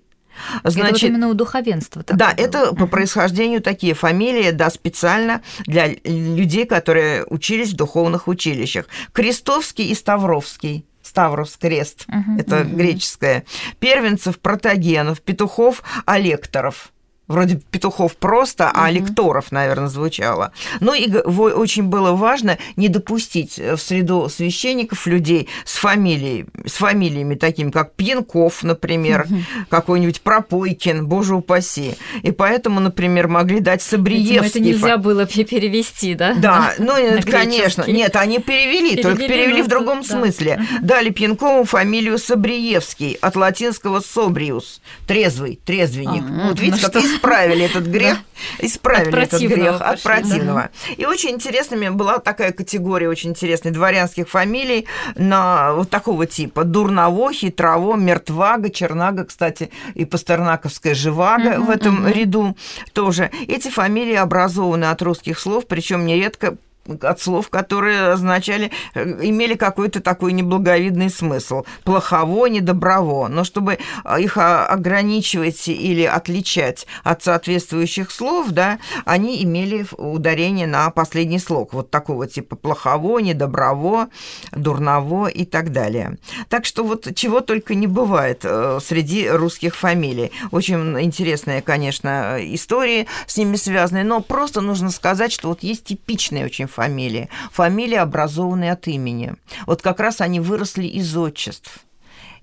Значит, 0.64 0.80
это 0.80 0.92
вот 0.92 1.04
именно 1.04 1.28
у 1.30 1.34
духовенства. 1.34 2.04
Да, 2.08 2.34
было. 2.34 2.46
это 2.46 2.76
по 2.76 2.88
происхождению 2.88 3.62
такие 3.62 3.94
фамилии, 3.94 4.52
да, 4.52 4.70
специально 4.70 5.42
для 5.66 5.88
людей, 6.04 6.66
которые 6.66 7.26
учились 7.26 7.72
в 7.72 7.76
духовных 7.76 8.28
училищах. 8.28 8.88
Крестовский 9.12 9.90
и 9.90 9.96
Ставровский. 9.96 10.86
Ставрос 11.02 11.58
крест, 11.58 12.06
uh-huh, 12.08 12.40
это 12.40 12.62
uh-huh. 12.62 12.76
греческое. 12.76 13.44
Первенцев, 13.80 14.40
Протагенов, 14.40 15.22
Петухов, 15.22 15.84
Алекторов 16.06 16.94
вроде 17.34 17.60
петухов 17.72 18.16
просто, 18.16 18.72
а 18.74 18.86
угу. 18.86 18.94
лекторов, 18.94 19.52
наверное, 19.52 19.90
звучало. 19.90 20.52
Ну 20.80 20.94
и 20.94 21.12
очень 21.12 21.84
было 21.84 22.14
важно 22.14 22.58
не 22.76 22.90
допустить 22.90 23.58
в 23.58 23.78
среду 23.78 24.30
священников 24.30 25.06
людей 25.08 25.50
с 25.66 25.76
фамилией, 25.76 26.46
с 26.66 26.74
фамилиями 26.74 27.36
такими, 27.36 27.72
как 27.72 27.94
Пьянков, 27.94 28.64
например, 28.64 29.26
угу. 29.30 29.40
какой-нибудь 29.70 30.22
Пропойкин, 30.22 31.06
боже 31.06 31.36
упаси. 31.36 31.96
И 32.22 32.32
поэтому, 32.32 32.80
например, 32.80 33.28
могли 33.28 33.60
дать 33.60 33.82
Собриевский. 33.82 34.34
Видимо, 34.34 34.46
это 34.46 34.60
нельзя 34.60 34.98
было 34.98 35.26
перевести, 35.26 36.16
да? 36.16 36.34
Да, 36.36 36.74
ну, 36.78 36.94
конечно. 37.30 37.84
Нет, 37.88 38.16
они 38.16 38.40
перевели, 38.40 38.92
перевели 38.92 39.02
только 39.02 39.28
перевели 39.28 39.62
в 39.62 39.68
другом 39.68 40.02
да. 40.02 40.08
смысле. 40.08 40.66
Дали 40.82 41.10
Пьянкову 41.10 41.64
фамилию 41.64 42.18
Собриевский 42.18 43.18
от 43.22 43.36
латинского 43.36 44.00
«собриус»– 44.00 44.82
трезвый, 45.08 45.60
трезвенник. 45.66 46.24
А, 46.24 46.48
вот 46.50 46.60
видите, 46.60 46.88
ну, 46.94 47.02
как 47.02 47.22
исправили 47.24 47.66
этот 47.66 47.86
грех, 47.86 48.18
исправили 48.60 49.22
От 49.22 49.34
этот 49.34 49.42
грех 49.42 49.82
от 49.82 50.02
противного. 50.04 50.70
И 50.98 51.06
очень 51.06 51.32
интересными 51.32 51.90
была 51.90 52.20
такая 52.20 52.52
категория 52.52 53.08
очень 53.08 53.30
интересной 53.30 53.72
дворянских 53.72 54.30
фамилий 54.30 54.88
на 55.16 55.74
вот 55.74 55.90
такого 55.90 56.26
типа. 56.26 56.64
Дурново, 56.64 57.32
Хитрово, 57.32 57.96
Мертвага, 57.96 58.70
Чернага, 58.70 59.26
кстати, 59.26 59.72
и 59.94 60.06
Пастернаковская 60.06 60.94
Живаго 60.94 61.60
в 61.60 61.70
этом 61.70 62.08
ряду 62.08 62.58
тоже. 62.92 63.32
Эти 63.48 63.70
фамилии 63.70 64.16
образованы 64.16 64.86
от 64.86 65.02
русских 65.02 65.40
слов, 65.40 65.66
причем 65.68 66.06
нередко 66.06 66.58
от 67.02 67.22
слов, 67.22 67.50
которые 67.50 68.10
означали, 68.10 68.72
э, 68.94 69.04
имели 69.24 69.56
какой-то 69.56 70.02
такой 70.02 70.34
неблаговидный 70.34 71.10
смысл. 71.10 71.64
Плохово, 71.84 72.48
недоброво. 72.48 73.28
Но 73.28 73.44
чтобы 73.44 73.78
э, 74.04 74.22
их 74.22 74.38
а, 74.38 74.66
ограничивать 74.66 75.68
или 75.68 76.04
отличать 76.04 76.86
от 77.04 77.24
соответствующих 77.24 78.12
слов, 78.12 78.50
да, 78.52 78.80
они 79.06 79.44
имели 79.44 79.86
ударение 79.98 80.68
на 80.68 80.90
последний 80.90 81.40
слог. 81.40 81.74
Вот 81.74 81.90
такого 81.90 82.28
типа 82.28 82.56
плохово, 82.56 83.20
недоброво, 83.20 84.10
дурново 84.52 85.28
и 85.28 85.46
так 85.46 85.72
далее. 85.72 86.18
Так 86.50 86.66
что 86.66 86.84
вот 86.84 87.08
чего 87.16 87.40
только 87.42 87.76
не 87.76 87.88
бывает 87.88 88.42
э, 88.44 88.80
среди 88.84 89.30
русских 89.30 89.76
фамилий. 89.76 90.32
Очень 90.52 91.00
интересные, 91.00 91.62
конечно, 91.62 92.38
истории 92.40 93.08
с 93.26 93.38
ними 93.38 93.56
связаны, 93.56 94.04
но 94.04 94.22
просто 94.22 94.62
нужно 94.62 94.92
сказать, 94.92 95.32
что 95.32 95.50
вот 95.50 95.64
есть 95.64 95.86
типичные 95.86 96.46
очень 96.46 96.68
фамилии. 96.74 97.30
Фамилии, 97.52 97.96
образованные 97.96 98.72
от 98.72 98.88
имени. 98.88 99.36
Вот 99.66 99.82
как 99.82 100.00
раз 100.00 100.22
они 100.22 100.40
выросли 100.40 100.86
из 100.86 101.16
отчеств. 101.16 101.86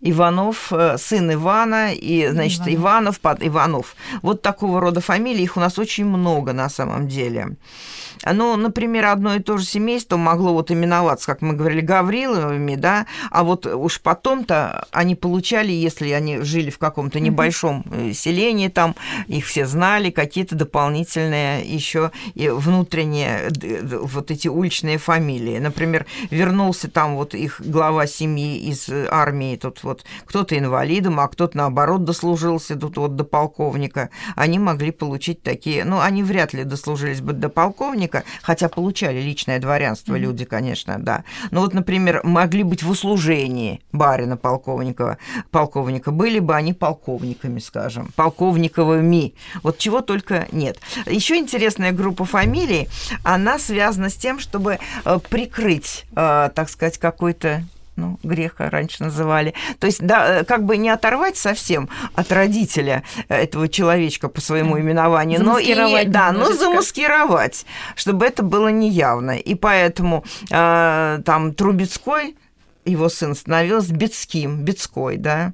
Иванов, 0.02 0.72
э, 0.72 0.96
сын 0.98 1.32
Ивана, 1.32 1.92
и, 1.92 2.28
значит, 2.28 2.62
Иванов. 2.62 2.80
Иванов, 2.80 3.20
под 3.20 3.46
Иванов. 3.46 3.96
Вот 4.22 4.42
такого 4.42 4.80
рода 4.80 5.00
фамилий, 5.00 5.42
их 5.42 5.56
у 5.56 5.60
нас 5.60 5.78
очень 5.78 6.06
много 6.06 6.52
на 6.52 6.68
самом 6.68 7.08
деле. 7.08 7.56
Ну, 8.24 8.56
например, 8.56 9.06
одно 9.06 9.34
и 9.34 9.40
то 9.40 9.56
же 9.56 9.64
семейство 9.64 10.18
могло 10.18 10.52
вот 10.52 10.70
именоваться, 10.70 11.26
как 11.26 11.40
мы 11.40 11.54
говорили, 11.54 11.80
Гавриловыми, 11.80 12.74
да, 12.74 13.06
а 13.30 13.44
вот 13.44 13.66
уж 13.66 14.00
потом-то 14.00 14.86
они 14.90 15.14
получали, 15.14 15.72
если 15.72 16.10
они 16.10 16.38
жили 16.40 16.68
в 16.70 16.78
каком-то 16.78 17.18
небольшом 17.18 17.84
э, 17.90 18.12
селении, 18.12 18.68
там 18.68 18.94
их 19.26 19.46
все 19.46 19.66
знали, 19.66 20.10
какие-то 20.10 20.54
дополнительные 20.54 21.62
еще 21.64 22.10
внутренние 22.34 23.48
д- 23.50 23.98
вот 24.02 24.30
эти 24.30 24.48
уличные 24.48 24.98
фамилии. 24.98 25.58
Например, 25.58 26.04
вернулся 26.30 26.90
там 26.90 27.16
вот 27.16 27.34
их 27.34 27.60
глава 27.64 28.06
семьи 28.06 28.58
из 28.68 28.88
э, 28.90 29.08
армии, 29.10 29.56
тут 29.56 29.82
вот 29.90 30.04
кто-то 30.24 30.56
инвалидом, 30.58 31.20
а 31.20 31.28
кто-то 31.28 31.56
наоборот 31.56 32.04
дослужился 32.04 32.76
тут 32.76 32.96
вот 32.96 33.16
до 33.16 33.24
полковника. 33.24 34.10
Они 34.36 34.58
могли 34.58 34.90
получить 34.90 35.42
такие, 35.42 35.84
ну, 35.84 36.00
они 36.00 36.22
вряд 36.22 36.52
ли 36.52 36.64
дослужились 36.64 37.20
бы 37.20 37.32
до 37.32 37.48
полковника, 37.48 38.24
хотя 38.42 38.68
получали 38.68 39.20
личное 39.20 39.58
дворянство 39.58 40.16
люди, 40.16 40.44
конечно, 40.44 40.98
да. 40.98 41.24
Но 41.50 41.60
вот, 41.60 41.74
например, 41.74 42.20
могли 42.24 42.62
быть 42.62 42.82
в 42.82 42.90
услужении 42.90 43.80
барина 43.92 44.36
полковника, 44.36 45.18
полковника, 45.50 46.10
были 46.10 46.38
бы 46.38 46.54
они 46.54 46.72
полковниками, 46.72 47.58
скажем, 47.58 48.10
полковниковыми. 48.16 49.34
Вот 49.62 49.78
чего 49.78 50.00
только 50.00 50.46
нет. 50.52 50.78
Еще 51.06 51.36
интересная 51.36 51.92
группа 51.92 52.24
фамилий, 52.24 52.88
она 53.24 53.58
связана 53.58 54.08
с 54.08 54.14
тем, 54.14 54.38
чтобы 54.38 54.78
э, 55.04 55.18
прикрыть, 55.28 56.04
э, 56.12 56.50
так 56.54 56.68
сказать, 56.68 56.98
какой-то 56.98 57.64
ну, 58.00 58.18
греха 58.22 58.70
раньше 58.70 59.04
называли. 59.04 59.54
То 59.78 59.86
есть, 59.86 60.00
да, 60.00 60.40
э, 60.40 60.44
как 60.44 60.64
бы 60.64 60.76
не 60.76 60.88
оторвать 60.88 61.36
совсем 61.36 61.88
от 62.14 62.32
родителя 62.32 63.02
э, 63.28 63.42
этого 63.42 63.68
человечка 63.68 64.28
по 64.28 64.40
своему 64.40 64.78
именованию, 64.80 65.42
но 65.42 65.58
и, 65.58 66.06
да, 66.06 66.32
но 66.32 66.52
замаскировать, 66.52 67.66
чтобы 67.94 68.24
это 68.26 68.42
было 68.42 68.68
неявно. 68.68 69.36
И 69.36 69.54
поэтому 69.54 70.24
э, 70.50 71.20
там 71.24 71.54
Трубецкой, 71.54 72.36
его 72.84 73.08
сын 73.08 73.34
становился 73.34 73.92
Бецким, 73.92 74.64
Бецкой, 74.64 75.18
да. 75.18 75.52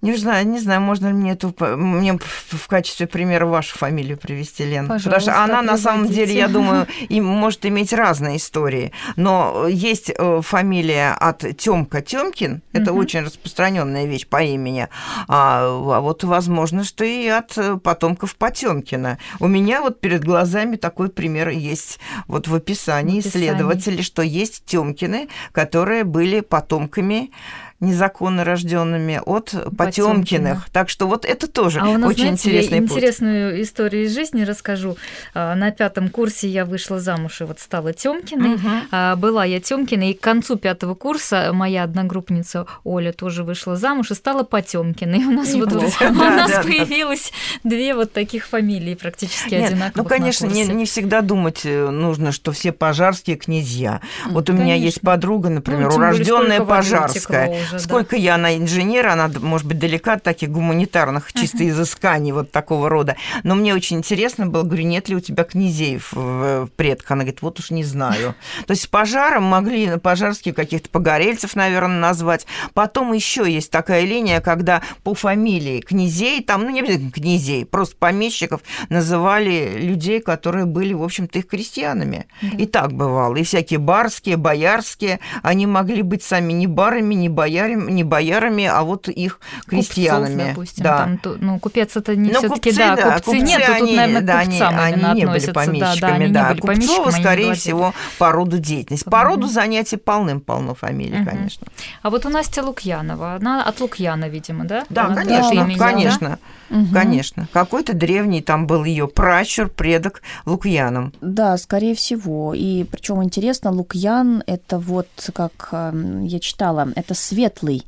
Не 0.00 0.14
знаю, 0.16 0.46
не 0.46 0.60
знаю, 0.60 0.80
можно 0.80 1.08
ли 1.08 1.12
мне 1.12 1.32
эту 1.32 1.52
мне 1.76 2.16
в 2.50 2.68
качестве 2.68 3.08
примера 3.08 3.46
вашу 3.46 3.76
фамилию 3.76 4.16
привести, 4.16 4.64
Лен. 4.64 4.86
Потому 4.86 4.98
Пожалуйста, 5.00 5.32
что 5.32 5.42
она 5.44 5.62
на 5.62 5.76
самом 5.76 6.02
приводите. 6.06 6.26
деле, 6.26 6.38
я 6.38 6.48
думаю, 6.48 6.86
и 7.08 7.20
может 7.20 7.66
иметь 7.66 7.92
разные 7.92 8.36
истории. 8.36 8.92
Но 9.16 9.66
есть 9.68 10.12
э, 10.16 10.40
фамилия 10.42 11.10
от 11.18 11.44
Тёмка 11.56 12.00
Тёмкин, 12.00 12.62
это 12.72 12.92
очень 12.92 13.20
распространенная 13.20 14.06
вещь 14.06 14.26
по 14.28 14.40
имени. 14.40 14.86
А, 15.26 15.62
а 15.66 16.00
вот 16.00 16.22
возможно, 16.22 16.84
что 16.84 17.04
и 17.04 17.26
от 17.26 17.58
э, 17.58 17.76
потомков 17.78 18.36
Потемкина. 18.36 19.18
У 19.40 19.48
меня 19.48 19.80
вот 19.82 20.00
перед 20.00 20.22
глазами 20.24 20.76
такой 20.76 21.08
пример 21.08 21.48
есть 21.48 21.98
вот 22.28 22.46
в 22.46 22.54
описании 22.54 23.20
В 23.20 23.26
описании. 23.26 23.48
исследователей, 23.48 24.02
что 24.04 24.22
есть 24.22 24.64
Тёмкины, 24.64 25.28
которые 25.50 26.04
были 26.04 26.38
потомками 26.40 27.32
незаконно 27.80 28.44
рожденными 28.44 29.20
от 29.24 29.54
Потемкиных. 29.76 30.68
Так 30.72 30.88
что 30.88 31.06
вот 31.06 31.24
это 31.24 31.46
тоже 31.46 31.80
А 31.80 31.88
у 31.88 31.98
нас, 31.98 32.10
очень 32.10 32.22
знаете, 32.22 32.50
я 32.50 32.56
интересный 32.58 32.80
путь. 32.82 32.90
интересную 32.98 33.62
историю 33.62 34.04
из 34.04 34.14
жизни 34.14 34.42
расскажу. 34.42 34.96
А, 35.34 35.54
На 35.54 35.70
пятом 35.70 36.08
курсе 36.08 36.48
я 36.48 36.64
вышла 36.64 36.98
замуж 36.98 37.40
и 37.40 37.44
вот 37.44 37.60
стала 37.60 37.92
Тёмкиной. 37.92 38.58
А, 38.90 39.14
Была 39.16 39.44
я 39.44 39.60
Тёмкиной, 39.60 40.10
и 40.10 40.14
к 40.14 40.20
концу 40.20 40.56
пятого 40.56 40.94
курса 40.94 41.50
моя 41.52 41.84
одногруппница 41.84 42.66
Оля 42.84 43.12
тоже 43.12 43.44
вышла 43.44 43.76
замуж 43.76 44.10
и 44.10 44.14
стала 44.14 44.42
Потемкиной. 44.42 45.24
У 45.24 45.30
нас 45.30 45.52
вот 45.54 45.66
Неплохо. 45.72 46.04
у 46.10 46.14
Да, 46.14 46.30
нас 46.36 46.50
да, 46.50 46.56
да. 46.56 46.62
появилось 46.68 47.32
две 47.64 47.94
вот 47.94 48.12
таких 48.12 48.46
фамилии 48.48 48.94
практически 48.94 49.54
Нет, 49.54 49.70
одинаковых. 49.72 49.96
ну, 49.96 50.04
конечно, 50.04 50.46
не, 50.46 50.64
не 50.66 50.84
всегда 50.84 51.20
думать 51.20 51.60
э, 51.64 51.90
нужно, 51.90 52.32
что 52.32 52.52
все 52.52 52.72
пожарские 52.72 53.36
князья. 53.36 54.00
Вот 54.26 54.50
у 54.50 54.52
меня 54.52 54.64
конечно. 54.74 54.84
есть 54.84 55.00
подруга, 55.00 55.48
например, 55.48 55.88
Ну, 55.90 55.94
урожденная 55.96 56.60
пожарская. 56.62 57.67
Уже, 57.68 57.76
да. 57.76 57.78
Сколько 57.78 58.16
я 58.16 58.38
она 58.38 58.56
инженер, 58.56 59.08
она, 59.08 59.30
может 59.40 59.66
быть, 59.66 59.78
далека 59.78 60.14
от 60.14 60.22
таких 60.22 60.50
гуманитарных 60.50 61.32
чисто 61.32 61.68
изысканий 61.68 62.32
вот 62.32 62.50
такого 62.50 62.88
рода. 62.88 63.16
Но 63.42 63.54
мне 63.54 63.74
очень 63.74 63.98
интересно 63.98 64.46
было, 64.46 64.62
говорю, 64.62 64.84
нет 64.84 65.08
ли 65.08 65.16
у 65.16 65.20
тебя 65.20 65.44
князей 65.44 66.00
в, 66.10 66.68
предках? 66.76 67.10
Она 67.10 67.22
говорит, 67.22 67.42
вот 67.42 67.58
уж 67.58 67.70
не 67.70 67.84
знаю. 67.84 68.34
То 68.66 68.72
есть 68.72 68.88
пожаром 68.90 69.44
могли 69.44 69.98
пожарские 69.98 70.54
каких-то 70.54 70.88
погорельцев, 70.88 71.56
наверное, 71.56 71.98
назвать. 72.00 72.46
Потом 72.74 73.12
еще 73.12 73.50
есть 73.50 73.70
такая 73.70 74.04
линия, 74.04 74.40
когда 74.40 74.82
по 75.02 75.14
фамилии 75.14 75.80
князей, 75.80 76.42
там, 76.42 76.62
ну, 76.62 76.70
не 76.70 76.80
обязательно 76.80 77.10
князей, 77.10 77.64
просто 77.64 77.96
помещиков 77.96 78.60
называли 78.88 79.78
людей, 79.78 80.20
которые 80.20 80.66
были, 80.66 80.92
в 80.94 81.02
общем-то, 81.02 81.38
их 81.38 81.48
крестьянами. 81.48 82.26
И 82.56 82.66
так 82.66 82.92
бывало. 82.92 83.36
И 83.36 83.42
всякие 83.42 83.78
барские, 83.78 84.36
боярские, 84.36 85.20
они 85.42 85.66
могли 85.66 86.02
быть 86.02 86.22
сами 86.22 86.52
не 86.52 86.66
барами, 86.66 87.14
не 87.14 87.28
боярами, 87.28 87.57
не 87.66 88.04
боярами, 88.04 88.64
а 88.64 88.82
вот 88.82 89.08
их 89.08 89.40
крестьянами. 89.66 90.34
Купцов, 90.34 90.48
допустим, 90.48 90.84
да. 90.84 90.98
там, 91.22 91.36
ну, 91.40 91.58
купец 91.58 91.96
это 91.96 92.16
не 92.16 92.30
Ну, 92.30 92.38
все-таки, 92.38 92.70
купцы, 92.70 92.78
да, 92.78 92.96
да, 92.96 93.02
купцы, 93.14 93.24
купцы, 93.30 93.44
нет, 93.44 93.60
то 93.60 93.66
тут, 93.66 93.82
они, 93.82 93.96
наверное, 93.96 94.22
да, 94.22 94.38
они, 94.38 94.60
они 94.60 95.14
не 95.20 95.26
были 95.26 95.46
да, 95.46 95.52
помещиками, 95.52 96.00
да, 96.00 96.14
они 96.14 96.28
да. 96.28 96.48
не 96.54 96.60
были 96.60 96.60
Купцова, 96.60 97.08
они 97.10 97.22
скорее 97.22 97.54
всего, 97.54 97.94
по 98.18 98.32
роду 98.32 98.58
деятельности. 98.58 99.08
По 99.08 99.24
роду 99.24 99.46
занятий 99.46 99.96
полным-полно 99.96 100.74
фамилий, 100.74 101.18
Мгм. 101.18 101.26
конечно. 101.26 101.66
А 102.02 102.10
вот 102.10 102.26
у 102.26 102.28
Насти 102.28 102.60
Лукьянова, 102.60 103.34
она 103.34 103.64
от 103.64 103.80
Лукьяна, 103.80 104.28
видимо, 104.28 104.64
да? 104.64 104.84
Да, 104.88 105.06
Она 105.06 105.16
конечно, 105.16 105.54
имени, 105.54 105.76
да? 105.78 105.84
конечно, 105.84 106.38
Мгм. 106.70 106.92
конечно. 106.92 107.48
Какой-то 107.52 107.92
древний 107.94 108.42
там 108.42 108.66
был 108.66 108.84
ее 108.84 109.08
пращур, 109.08 109.68
предок 109.68 110.22
Лукьяном. 110.46 111.12
Да, 111.20 111.56
скорее 111.56 111.94
всего. 111.94 112.54
И 112.54 112.84
причем 112.84 113.22
интересно, 113.22 113.70
Лукьян 113.70 114.42
это 114.46 114.78
вот, 114.78 115.08
как 115.34 115.68
эм, 115.72 116.24
я 116.24 116.38
читала, 116.40 116.88
это 116.94 117.14
светлый. 117.48 117.82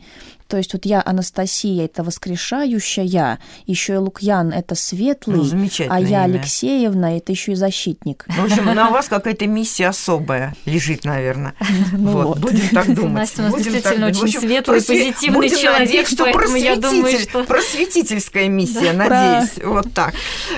То 0.48 0.56
есть 0.56 0.72
вот 0.72 0.84
я 0.84 1.00
Анастасия 1.06 1.84
это 1.84 2.02
воскрешающая, 2.02 3.38
еще 3.66 3.92
и 3.94 3.96
Лукьян 3.98 4.48
это 4.48 4.70
Ну, 4.70 4.74
светлый, 4.74 5.44
замечательное 5.46 5.96
а 5.96 6.00
я 6.00 6.24
имя. 6.26 6.34
Алексеевна 6.38 7.16
это 7.16 7.30
еще 7.30 7.52
и 7.52 7.54
защитник. 7.54 8.24
В 8.28 8.44
общем, 8.44 8.64
на 8.64 8.90
вас 8.90 9.06
какая-то 9.06 9.46
миссия 9.46 9.86
особая 9.86 10.56
лежит, 10.64 11.04
наверное. 11.04 11.54
Ну 11.92 12.10
вот, 12.12 12.26
вот. 12.26 12.38
будем 12.40 12.68
так 12.70 12.92
думать. 12.92 13.12
Настя 13.12 13.42
у 13.42 13.44
нас 13.44 13.52
Будем 13.52 13.72
действительно 13.72 14.06
так 14.06 14.16
очень 14.16 14.24
общем, 14.24 14.40
светлый, 14.40 14.78
просве- 14.80 14.86
позитивный 15.12 15.36
будем 15.38 15.58
человек, 15.58 15.78
надеяться, 15.80 16.14
что 16.14 16.24
поэтому 16.24 16.56
я 16.56 16.76
думаю, 16.76 17.02
просветитель- 17.04 17.28
что- 17.30 17.44
Просветительская 17.44 18.48
миссия, 18.48 18.92
надеюсь. 18.94 19.52
Вот 19.64 19.94
так. 19.94 20.14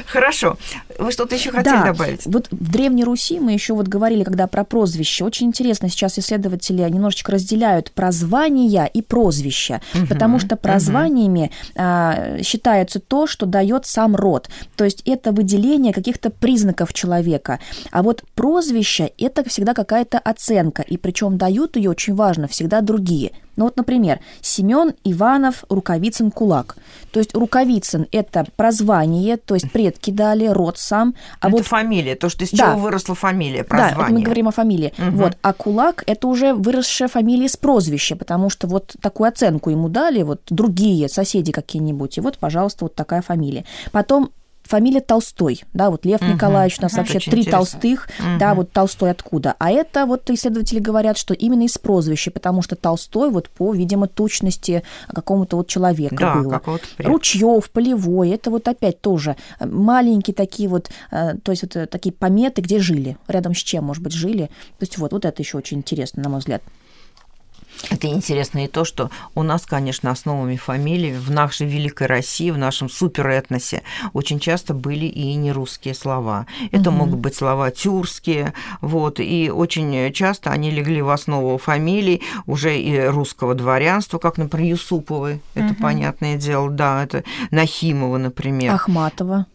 Хорошо. 0.07 0.57
Вы 0.99 1.13
что-то 1.13 1.35
еще 1.35 1.51
хотели 1.51 1.75
Да, 1.75 1.85
добавить? 1.87 2.27
Вот 2.27 2.49
в 2.51 2.73
Древней 2.73 3.05
Руси 3.05 3.41
мы 3.41 3.53
еще 3.53 3.75
вот 3.75 3.89
говорили, 3.89 4.25
когда 4.25 4.47
про 4.47 4.65
прозвище. 4.65 5.25
Очень 5.25 5.49
интересно, 5.49 5.89
сейчас 5.89 6.19
исследователи 6.19 6.83
немножечко 6.83 7.33
разделяют 7.33 7.93
прозвания 7.93 8.87
и 8.87 9.03
прозвища, 9.03 9.81
потому 10.09 10.39
что 10.39 10.57
прозваниями 10.57 11.51
а, 11.77 12.39
считается 12.43 13.01
то, 13.01 13.27
что 13.27 13.47
дает 13.47 13.87
сам 13.87 14.17
род. 14.17 14.49
То 14.77 14.85
есть 14.85 15.03
это 15.07 15.33
выделение 15.33 15.93
каких-то 15.93 16.31
признаков 16.31 16.93
человека. 16.93 17.61
А 17.91 18.03
вот 18.03 18.25
прозвище 18.35 19.13
это 19.19 19.49
всегда 19.49 19.75
какая-то 19.75 20.19
оценка, 20.19 20.83
и 20.83 20.97
причем 20.97 21.39
дают 21.39 21.77
ее 21.77 21.91
очень 21.91 22.15
важно 22.15 22.49
всегда 22.49 22.81
другие. 22.81 23.33
Ну 23.57 23.65
вот, 23.65 23.77
например, 23.77 24.21
Семен 24.41 24.95
Иванов 25.05 25.65
Рукавицын 25.69 26.31
Кулак. 26.31 26.77
То 27.11 27.21
есть 27.21 27.35
Рукавицын– 27.35 28.07
это 28.13 28.47
прозвание, 28.57 29.37
то 29.37 29.55
есть 29.55 29.71
предки 29.71 30.11
дали, 30.11 30.47
род 30.47 30.79
сам. 30.79 31.15
А 31.41 31.49
это 31.49 31.59
вот... 31.59 31.67
фамилия, 31.67 32.15
то, 32.15 32.29
что 32.29 32.45
из 32.45 32.51
да. 32.51 32.73
чего 32.73 32.81
выросла 32.81 33.15
фамилия, 33.15 33.65
прозвание. 33.65 33.97
Да, 33.97 34.05
это 34.05 34.13
мы 34.15 34.23
говорим 34.23 34.49
о 34.49 34.53
фамилии. 34.53 34.95
Угу. 34.97 35.17
Вот. 35.17 35.39
А 35.43 35.53
Кулак– 35.53 36.05
это 36.07 36.27
уже 36.29 36.55
выросшая 36.55 37.09
фамилия 37.09 37.49
с 37.49 37.57
прозвища, 37.57 38.17
потому 38.17 38.49
что 38.49 38.67
вот 38.67 38.97
такую 39.01 39.29
оценку 39.29 39.71
ему 39.71 39.89
дали 39.89 40.23
вот 40.23 40.41
другие 40.49 41.09
соседи 41.09 41.53
какие-нибудь, 41.53 42.17
и 42.19 42.21
вот, 42.21 42.39
пожалуйста, 42.39 42.87
вот 42.87 42.95
такая 42.95 43.21
фамилия. 43.23 43.65
Потом 43.91 44.31
фамилия 44.63 45.01
Толстой, 45.01 45.63
да, 45.73 45.91
вот 45.91 46.05
Лев 46.05 46.23
угу. 46.23 46.33
Николаевич, 46.33 46.79
у 46.79 46.83
нас 46.83 46.95
вообще 46.95 47.19
три 47.19 47.41
интересно. 47.41 47.53
Толстых, 47.53 48.09
угу. 48.19 48.39
да, 48.39 48.55
вот 48.55 48.73
Толстой 48.73 49.11
откуда. 49.11 49.55
А 49.59 49.71
это 49.71 50.07
вот 50.07 50.29
исследователи 50.31 50.79
говорят, 50.79 51.19
что 51.19 51.35
именно 51.35 51.63
из 51.63 51.79
прозвища, 51.79 52.31
потому 52.31 52.63
что 52.63 52.77
Толстой 52.77 53.31
вот 53.31 53.49
по, 53.49 53.75
видимо, 53.75 54.07
точности 54.07 54.83
какому-то 55.13 55.57
вот 55.57 55.69
человека 55.69 56.17
да, 56.17 56.35
было. 56.35 56.63
Ручьев, 56.99 57.71
Полевой, 57.71 58.31
это 58.31 58.51
вот 58.51 58.69
опять 58.69 59.01
тоже 59.01 59.37
маленькие 59.61 60.35
такие 60.35 60.69
вот, 60.69 60.91
э, 61.11 61.35
то 61.43 61.53
есть 61.53 61.63
вот 61.63 61.77
э, 61.77 61.87
такие 61.87 62.13
пометы, 62.13 62.63
где 62.63 62.79
жили, 62.79 63.17
рядом 63.29 63.55
с 63.55 63.59
чем, 63.59 63.85
может 63.85 64.03
быть, 64.03 64.13
жили. 64.13 64.47
То 64.79 64.83
есть 64.83 64.99
вот, 64.99 65.13
вот 65.13 65.25
это 65.25 65.43
еще 65.43 65.59
очень 65.59 65.79
интересно, 65.79 66.23
на 66.23 66.29
мой 66.29 66.39
взгляд. 66.41 66.63
Это 67.91 68.07
интересно 68.07 68.65
и 68.65 68.69
то, 68.69 68.85
что 68.85 69.11
у 69.35 69.43
нас, 69.43 69.67
конечно, 69.67 70.11
основами 70.11 70.57
фамилии 70.57 71.15
в 71.17 71.31
нашей 71.31 71.67
великой 71.67 72.07
России, 72.07 72.51
в 72.51 72.59
нашем 72.59 72.89
суперэтносе 72.89 73.83
очень 74.13 74.39
часто 74.39 74.73
были 74.73 75.07
и 75.07 75.35
нерусские 75.35 75.95
слова. 75.95 76.47
Это 76.71 76.91
угу. 76.91 76.99
могут 76.99 77.19
быть 77.19 77.35
слова 77.35 77.71
тюркские, 77.71 78.55
вот, 78.81 79.19
и 79.21 79.51
очень 79.51 80.13
часто 80.13 80.51
они 80.51 80.71
легли 80.71 81.03
в 81.03 81.11
основу 81.11 81.59
фамилий 81.59 82.23
уже 82.47 82.79
и 82.79 82.99
русского 83.07 83.55
дворянства, 83.55 84.19
как, 84.19 84.39
например, 84.39 84.71
Юсуповы, 84.71 85.41
угу. 85.55 85.65
это 85.65 85.75
понятное 85.75 86.37
дело, 86.37 86.71
да, 86.71 87.03
это 87.03 87.25
Нахимова, 87.51 88.19
например. 88.19 88.75
Ахматова. 88.75 89.47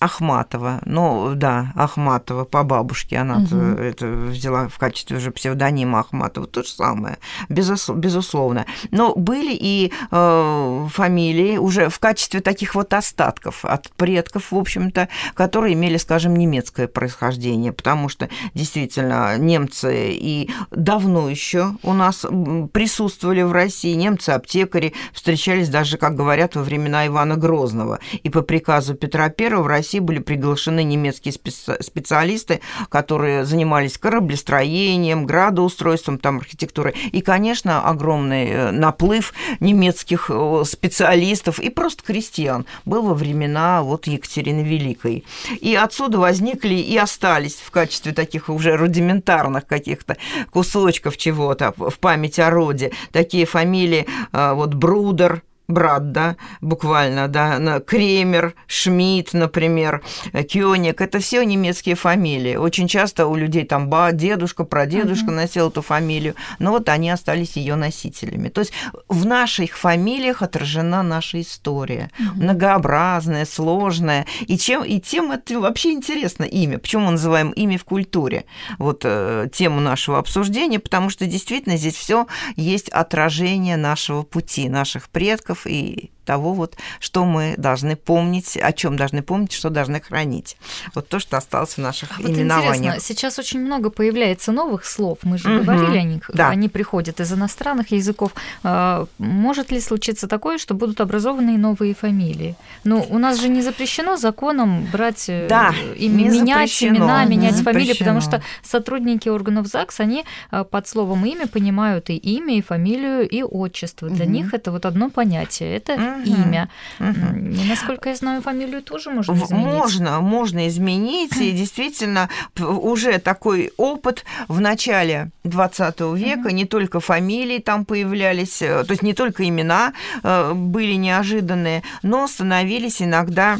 Ахматова, 0.00 0.80
ну 0.86 1.34
да, 1.34 1.72
Ахматова 1.76 2.44
по 2.44 2.62
бабушке, 2.62 3.18
она 3.18 3.36
угу. 3.36 3.56
это 3.56 4.06
взяла 4.06 4.68
в 4.68 4.78
качестве 4.78 5.18
уже 5.18 5.30
псевдонима 5.30 6.00
Ахматова, 6.00 6.46
то 6.46 6.62
же 6.62 6.70
самое, 6.70 7.18
безусловно. 7.48 8.64
Но 8.90 9.14
были 9.14 9.52
и 9.52 9.92
э, 10.10 10.86
фамилии 10.90 11.58
уже 11.58 11.90
в 11.90 11.98
качестве 11.98 12.40
таких 12.40 12.74
вот 12.74 12.94
остатков 12.94 13.64
от 13.66 13.90
предков, 13.90 14.52
в 14.52 14.56
общем-то, 14.56 15.08
которые 15.34 15.74
имели, 15.74 15.98
скажем, 15.98 16.34
немецкое 16.34 16.88
происхождение, 16.88 17.72
потому 17.72 18.08
что 18.08 18.30
действительно 18.54 19.36
немцы 19.36 20.12
и 20.12 20.50
давно 20.70 21.28
еще 21.28 21.74
у 21.82 21.92
нас 21.92 22.24
присутствовали 22.72 23.42
в 23.42 23.52
России, 23.52 23.92
немцы-аптекари 23.94 24.94
встречались 25.12 25.68
даже, 25.68 25.98
как 25.98 26.14
говорят, 26.14 26.56
во 26.56 26.62
времена 26.62 27.06
Ивана 27.06 27.36
Грозного, 27.36 27.98
и 28.22 28.30
по 28.30 28.40
приказу 28.40 28.94
Петра 28.94 29.30
I 29.38 29.50
в 29.56 29.66
России 29.66 29.89
России 29.90 29.98
были 29.98 30.20
приглашены 30.20 30.84
немецкие 30.84 31.32
специалисты, 31.32 32.60
которые 32.90 33.44
занимались 33.44 33.98
кораблестроением, 33.98 35.26
градоустройством, 35.26 36.18
там, 36.18 36.38
архитектурой. 36.38 36.94
И, 37.10 37.22
конечно, 37.22 37.82
огромный 37.82 38.46
э, 38.50 38.70
наплыв 38.70 39.34
немецких 39.58 40.30
э, 40.32 40.62
специалистов 40.64 41.58
и 41.58 41.70
просто 41.70 42.04
крестьян 42.04 42.66
был 42.84 43.02
во 43.02 43.14
времена 43.14 43.82
вот 43.82 44.06
Екатерины 44.06 44.60
Великой. 44.60 45.24
И 45.60 45.74
отсюда 45.74 46.18
возникли 46.18 46.74
и 46.74 46.96
остались 46.96 47.56
в 47.56 47.72
качестве 47.72 48.12
таких 48.12 48.48
уже 48.48 48.76
рудиментарных 48.76 49.66
каких-то 49.66 50.16
кусочков 50.52 51.16
чего-то 51.16 51.74
в 51.76 51.98
память 51.98 52.38
о 52.38 52.50
роде 52.50 52.92
такие 53.10 53.44
фамилии, 53.44 54.06
э, 54.32 54.52
вот 54.52 54.74
Брудер, 54.74 55.42
брат, 55.70 56.12
да, 56.12 56.36
буквально, 56.60 57.28
да, 57.28 57.80
Кремер, 57.80 58.54
Шмидт, 58.66 59.32
например, 59.32 60.02
Кёник, 60.48 61.00
это 61.00 61.18
все 61.18 61.42
немецкие 61.44 61.94
фамилии. 61.94 62.56
Очень 62.56 62.88
часто 62.88 63.26
у 63.26 63.36
людей 63.36 63.64
там 63.64 63.88
ба, 63.88 64.12
дедушка, 64.12 64.64
прадедушка 64.64 65.26
угу. 65.26 65.34
носил 65.34 65.68
эту 65.68 65.82
фамилию, 65.82 66.34
но 66.58 66.72
вот 66.72 66.88
они 66.88 67.10
остались 67.10 67.56
ее 67.56 67.74
носителями. 67.74 68.48
То 68.48 68.60
есть 68.60 68.72
в 69.08 69.26
наших 69.26 69.76
фамилиях 69.76 70.42
отражена 70.42 71.02
наша 71.02 71.40
история, 71.40 72.10
угу. 72.18 72.42
многообразная, 72.42 73.44
сложная, 73.44 74.26
и 74.46 74.58
чем 74.58 74.84
и 74.84 75.00
тем 75.00 75.32
это 75.32 75.58
вообще 75.60 75.92
интересно 75.92 76.44
имя. 76.44 76.78
Почему 76.78 77.06
мы 77.06 77.12
называем 77.12 77.50
имя 77.50 77.78
в 77.78 77.84
культуре? 77.84 78.44
Вот 78.78 79.02
э, 79.04 79.48
тему 79.52 79.80
нашего 79.80 80.18
обсуждения, 80.18 80.78
потому 80.78 81.10
что 81.10 81.26
действительно 81.26 81.76
здесь 81.76 81.94
все 81.94 82.26
есть 82.56 82.88
отражение 82.88 83.76
нашего 83.76 84.22
пути, 84.22 84.68
наших 84.68 85.08
предков 85.08 85.59
и 85.66 86.10
того, 86.30 86.54
вот, 86.54 86.76
что 87.00 87.24
мы 87.24 87.54
должны 87.56 87.96
помнить, 87.96 88.56
о 88.56 88.72
чем 88.72 88.96
должны 88.96 89.20
помнить, 89.22 89.52
что 89.52 89.68
должны 89.68 90.00
хранить. 90.00 90.56
Вот 90.94 91.08
то, 91.08 91.18
что 91.18 91.36
осталось 91.36 91.76
в 91.76 91.78
наших 91.78 92.20
а 92.20 92.22
именованиях. 92.22 92.76
интересно, 92.76 93.00
сейчас 93.00 93.38
очень 93.40 93.60
много 93.60 93.90
появляется 93.90 94.52
новых 94.52 94.84
слов, 94.84 95.18
мы 95.24 95.38
же 95.38 95.48
угу. 95.48 95.64
говорили 95.64 95.98
о 95.98 96.02
них, 96.04 96.30
да. 96.32 96.50
они 96.50 96.68
приходят 96.68 97.18
из 97.20 97.32
иностранных 97.32 97.90
языков. 97.90 98.30
А, 98.62 99.06
может 99.18 99.72
ли 99.72 99.80
случиться 99.80 100.28
такое, 100.28 100.58
что 100.58 100.74
будут 100.74 101.00
образованы 101.00 101.58
новые 101.58 101.94
фамилии? 101.94 102.54
Ну, 102.84 103.04
у 103.10 103.18
нас 103.18 103.40
же 103.40 103.48
не 103.48 103.62
запрещено 103.62 104.16
законом 104.16 104.86
брать, 104.92 105.28
э, 105.28 105.48
да, 105.48 105.74
и 105.98 106.08
менять 106.08 106.70
запрещено. 106.70 106.96
имена, 106.96 107.24
менять 107.24 107.56
не 107.56 107.62
фамилии, 107.64 107.94
потому 107.98 108.20
что 108.20 108.40
сотрудники 108.62 109.28
органов 109.28 109.66
ЗАГС, 109.66 109.98
они 109.98 110.24
э, 110.52 110.64
под 110.64 110.86
словом 110.86 111.26
имя 111.26 111.48
понимают 111.48 112.08
и 112.10 112.16
имя, 112.16 112.56
и 112.56 112.62
фамилию, 112.62 113.28
и 113.28 113.42
отчество. 113.42 114.08
Для 114.08 114.26
угу. 114.26 114.32
них 114.32 114.54
это 114.54 114.70
вот 114.70 114.86
одно 114.86 115.10
понятие. 115.10 115.76
Это 115.76 116.19
имя. 116.24 116.68
Угу. 116.98 117.66
Насколько 117.68 118.10
я 118.10 118.14
знаю, 118.16 118.42
фамилию 118.42 118.82
тоже 118.82 119.10
можно 119.10 119.32
изменить. 119.32 119.50
Можно, 119.50 120.20
можно 120.20 120.68
изменить. 120.68 121.36
И 121.36 121.52
действительно, 121.52 122.28
уже 122.58 123.18
такой 123.18 123.72
опыт 123.76 124.24
в 124.48 124.60
начале 124.60 125.30
20 125.44 126.00
века, 126.14 126.46
угу. 126.46 126.50
не 126.50 126.64
только 126.64 127.00
фамилии 127.00 127.58
там 127.58 127.84
появлялись, 127.84 128.62
э, 128.62 128.84
то 128.84 128.90
есть 128.92 129.02
не 129.02 129.14
только 129.14 129.48
имена 129.48 129.92
э, 130.22 130.52
были 130.54 130.94
неожиданные, 130.94 131.82
но 132.02 132.26
становились 132.26 133.02
иногда 133.02 133.58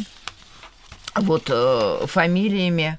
вот 1.16 1.50
э, 1.50 2.06
фамилиями 2.06 2.98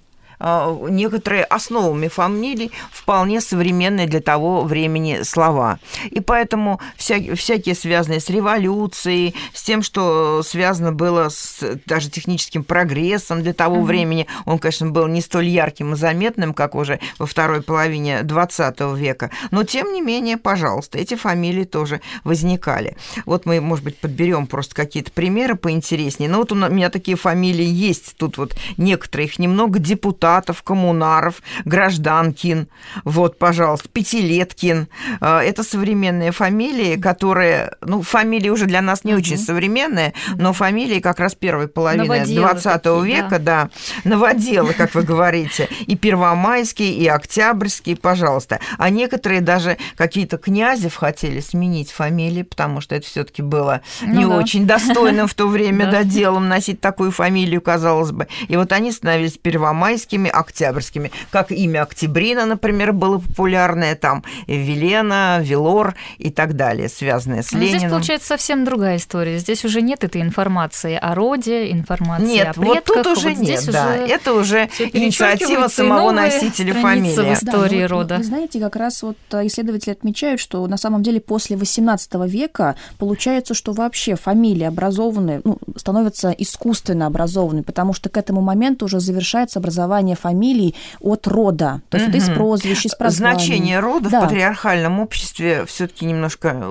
некоторые 0.90 1.44
основами 1.44 2.08
фамилий 2.08 2.72
вполне 2.92 3.42
современные 3.42 4.08
для 4.08 4.22
того 4.22 4.64
времени 4.64 5.22
слова. 5.24 5.80
И 6.10 6.20
поэтому 6.20 6.80
вся, 6.98 7.18
всякие 7.36 7.76
связанные 7.76 8.20
с 8.20 8.30
революцией, 8.30 9.36
с 9.54 9.64
тем, 9.64 9.84
что 9.84 10.42
связано 10.44 10.92
было 10.92 11.30
с 11.30 11.60
даже 11.86 12.10
техническим 12.10 12.64
прогрессом 12.64 13.44
для 13.44 13.54
того 13.54 13.78
mm-hmm. 13.78 13.86
времени, 13.86 14.28
он, 14.46 14.58
конечно, 14.58 14.90
был 14.90 15.08
не 15.08 15.22
столь 15.22 15.48
ярким 15.48 15.94
и 15.94 15.96
заметным, 15.96 16.54
как 16.54 16.76
уже 16.76 17.00
во 17.20 17.26
второй 17.26 17.62
половине 17.62 18.24
20 18.24 18.80
века, 18.96 19.30
но 19.52 19.64
тем 19.64 19.94
не 19.94 20.02
менее, 20.02 20.38
пожалуйста, 20.38 20.98
эти 20.98 21.16
фамилии 21.16 21.66
тоже 21.66 22.02
возникали. 22.24 22.98
Вот 23.26 23.46
мы, 23.46 23.62
может 23.62 23.86
быть, 23.86 24.00
подберем 24.00 24.48
просто 24.48 24.74
какие-то 24.76 25.12
примеры 25.12 25.56
поинтереснее. 25.56 26.30
Но 26.30 26.40
вот 26.40 26.52
у 26.52 26.56
меня 26.56 26.90
такие 26.90 27.18
фамилии 27.18 27.66
есть, 27.66 28.16
тут 28.18 28.38
вот 28.38 28.56
некоторые, 28.78 29.28
их 29.28 29.38
немного, 29.40 29.80
депутат 29.80 30.31
депутатов, 30.32 30.64
коммунаров, 30.64 31.42
гражданкин, 31.66 32.68
вот, 33.04 33.38
пожалуйста, 33.38 33.90
пятилеткин. 33.90 34.88
А, 35.20 35.42
это 35.42 35.64
современные 35.64 36.32
фамилии, 36.32 36.96
которые, 36.96 37.74
ну, 37.82 38.02
фамилии 38.02 38.50
уже 38.50 38.66
для 38.66 38.82
нас 38.82 39.04
не 39.04 39.14
очень 39.14 39.38
современные, 39.38 40.14
но 40.36 40.54
фамилии 40.54 41.00
как 41.00 41.20
раз 41.20 41.36
первой 41.36 41.68
половины 41.68 42.06
Новоделы 42.06 42.48
20 42.48 42.82
такие, 42.82 43.04
века, 43.04 43.40
да. 43.40 43.40
да, 43.40 43.70
новоделы, 44.10 44.74
как 44.74 44.96
вы 44.96 45.04
говорите, 45.04 45.68
и 45.88 45.96
Первомайский, 45.96 46.94
и 46.94 47.08
Октябрьский, 47.08 47.96
пожалуйста. 47.96 48.60
А 48.78 48.90
некоторые 48.90 49.42
даже 49.42 49.78
какие-то 49.98 50.38
князев 50.38 50.96
хотели 50.96 51.42
сменить 51.42 51.92
фамилии, 51.92 52.44
потому 52.44 52.82
что 52.82 52.96
это 52.96 53.06
все 53.06 53.24
таки 53.24 53.42
было 53.42 53.82
ну, 54.02 54.14
не 54.14 54.26
да. 54.26 54.38
очень 54.38 54.66
достойным 54.66 55.28
в 55.28 55.34
то 55.34 55.48
время 55.50 55.92
да. 55.92 56.04
делом 56.04 56.48
носить 56.48 56.80
такую 56.80 57.12
фамилию, 57.12 57.62
казалось 57.62 58.12
бы. 58.12 58.28
И 58.48 58.56
вот 58.56 58.72
они 58.72 58.92
становились 58.92 59.38
Первомайскими, 59.38 60.21
октябрьскими, 60.30 60.92
октябрьскими, 60.92 61.12
как 61.32 61.52
имя 61.52 61.84
Октябрина, 61.84 62.46
например, 62.46 62.94
было 62.94 63.20
популярное, 63.20 63.96
там 63.96 64.24
Велена, 64.48 65.40
Велор 65.42 65.96
и 66.18 66.30
так 66.30 66.56
далее, 66.56 66.90
связанное 66.90 67.44
с 67.44 67.52
Но 67.52 67.60
Лениным. 67.60 67.80
Здесь 67.80 67.90
получается 67.92 68.28
совсем 68.28 68.66
другая 68.66 68.98
история. 68.98 69.38
Здесь 69.40 69.66
уже 69.66 69.82
нет 69.82 70.04
этой 70.04 70.22
информации 70.22 70.96
о 70.96 71.16
роде, 71.16 71.72
информации 71.72 72.26
нет, 72.26 72.48
о 72.50 72.54
предках. 72.54 72.96
вот 72.96 73.04
тут 73.04 73.18
уже 73.18 73.30
вот 73.30 73.38
нет, 73.38 73.66
да. 73.72 73.94
Уже 73.94 74.14
Это 74.14 74.34
уже 74.34 74.70
инициатива 74.94 75.68
самого 75.68 76.12
носителя 76.12 76.74
фамилии. 76.74 77.12
в 77.16 77.34
истории 77.34 77.82
да, 77.82 77.88
рода. 77.88 78.18
Вы 78.18 78.24
знаете, 78.24 78.60
как 78.60 78.76
раз 78.76 79.02
вот 79.04 79.18
э, 79.32 79.48
исследователи 79.48 79.92
отмечают, 79.92 80.40
что 80.40 80.66
на 80.68 80.78
самом 80.78 81.04
деле 81.04 81.20
после 81.20 81.56
XVIII 81.56 82.28
века 82.28 82.76
получается, 82.98 83.54
что 83.54 83.74
вообще 83.74 84.16
фамилии 84.16 84.66
образованные, 84.66 85.42
ну, 85.44 85.58
становятся 85.76 86.32
искусственно 86.38 87.08
образованными, 87.08 87.64
потому 87.64 87.94
что 87.94 88.10
к 88.10 88.18
этому 88.18 88.42
моменту 88.42 88.86
уже 88.86 89.00
завершается 89.00 89.60
образование 89.60 90.11
происхождение 90.12 90.16
фамилий 90.16 90.76
от 91.00 91.28
рода, 91.28 91.82
то 91.90 91.98
есть 91.98 92.10
угу. 92.10 92.18
вот 92.18 92.24
из 92.24 92.36
прозвищ, 92.36 92.86
из 92.86 92.96
прозваний. 92.96 93.40
Значение 93.40 93.80
рода 93.80 94.10
да. 94.10 94.22
в 94.22 94.24
патриархальном 94.24 95.00
обществе 95.00 95.66
все-таки 95.66 96.06
немножко 96.06 96.66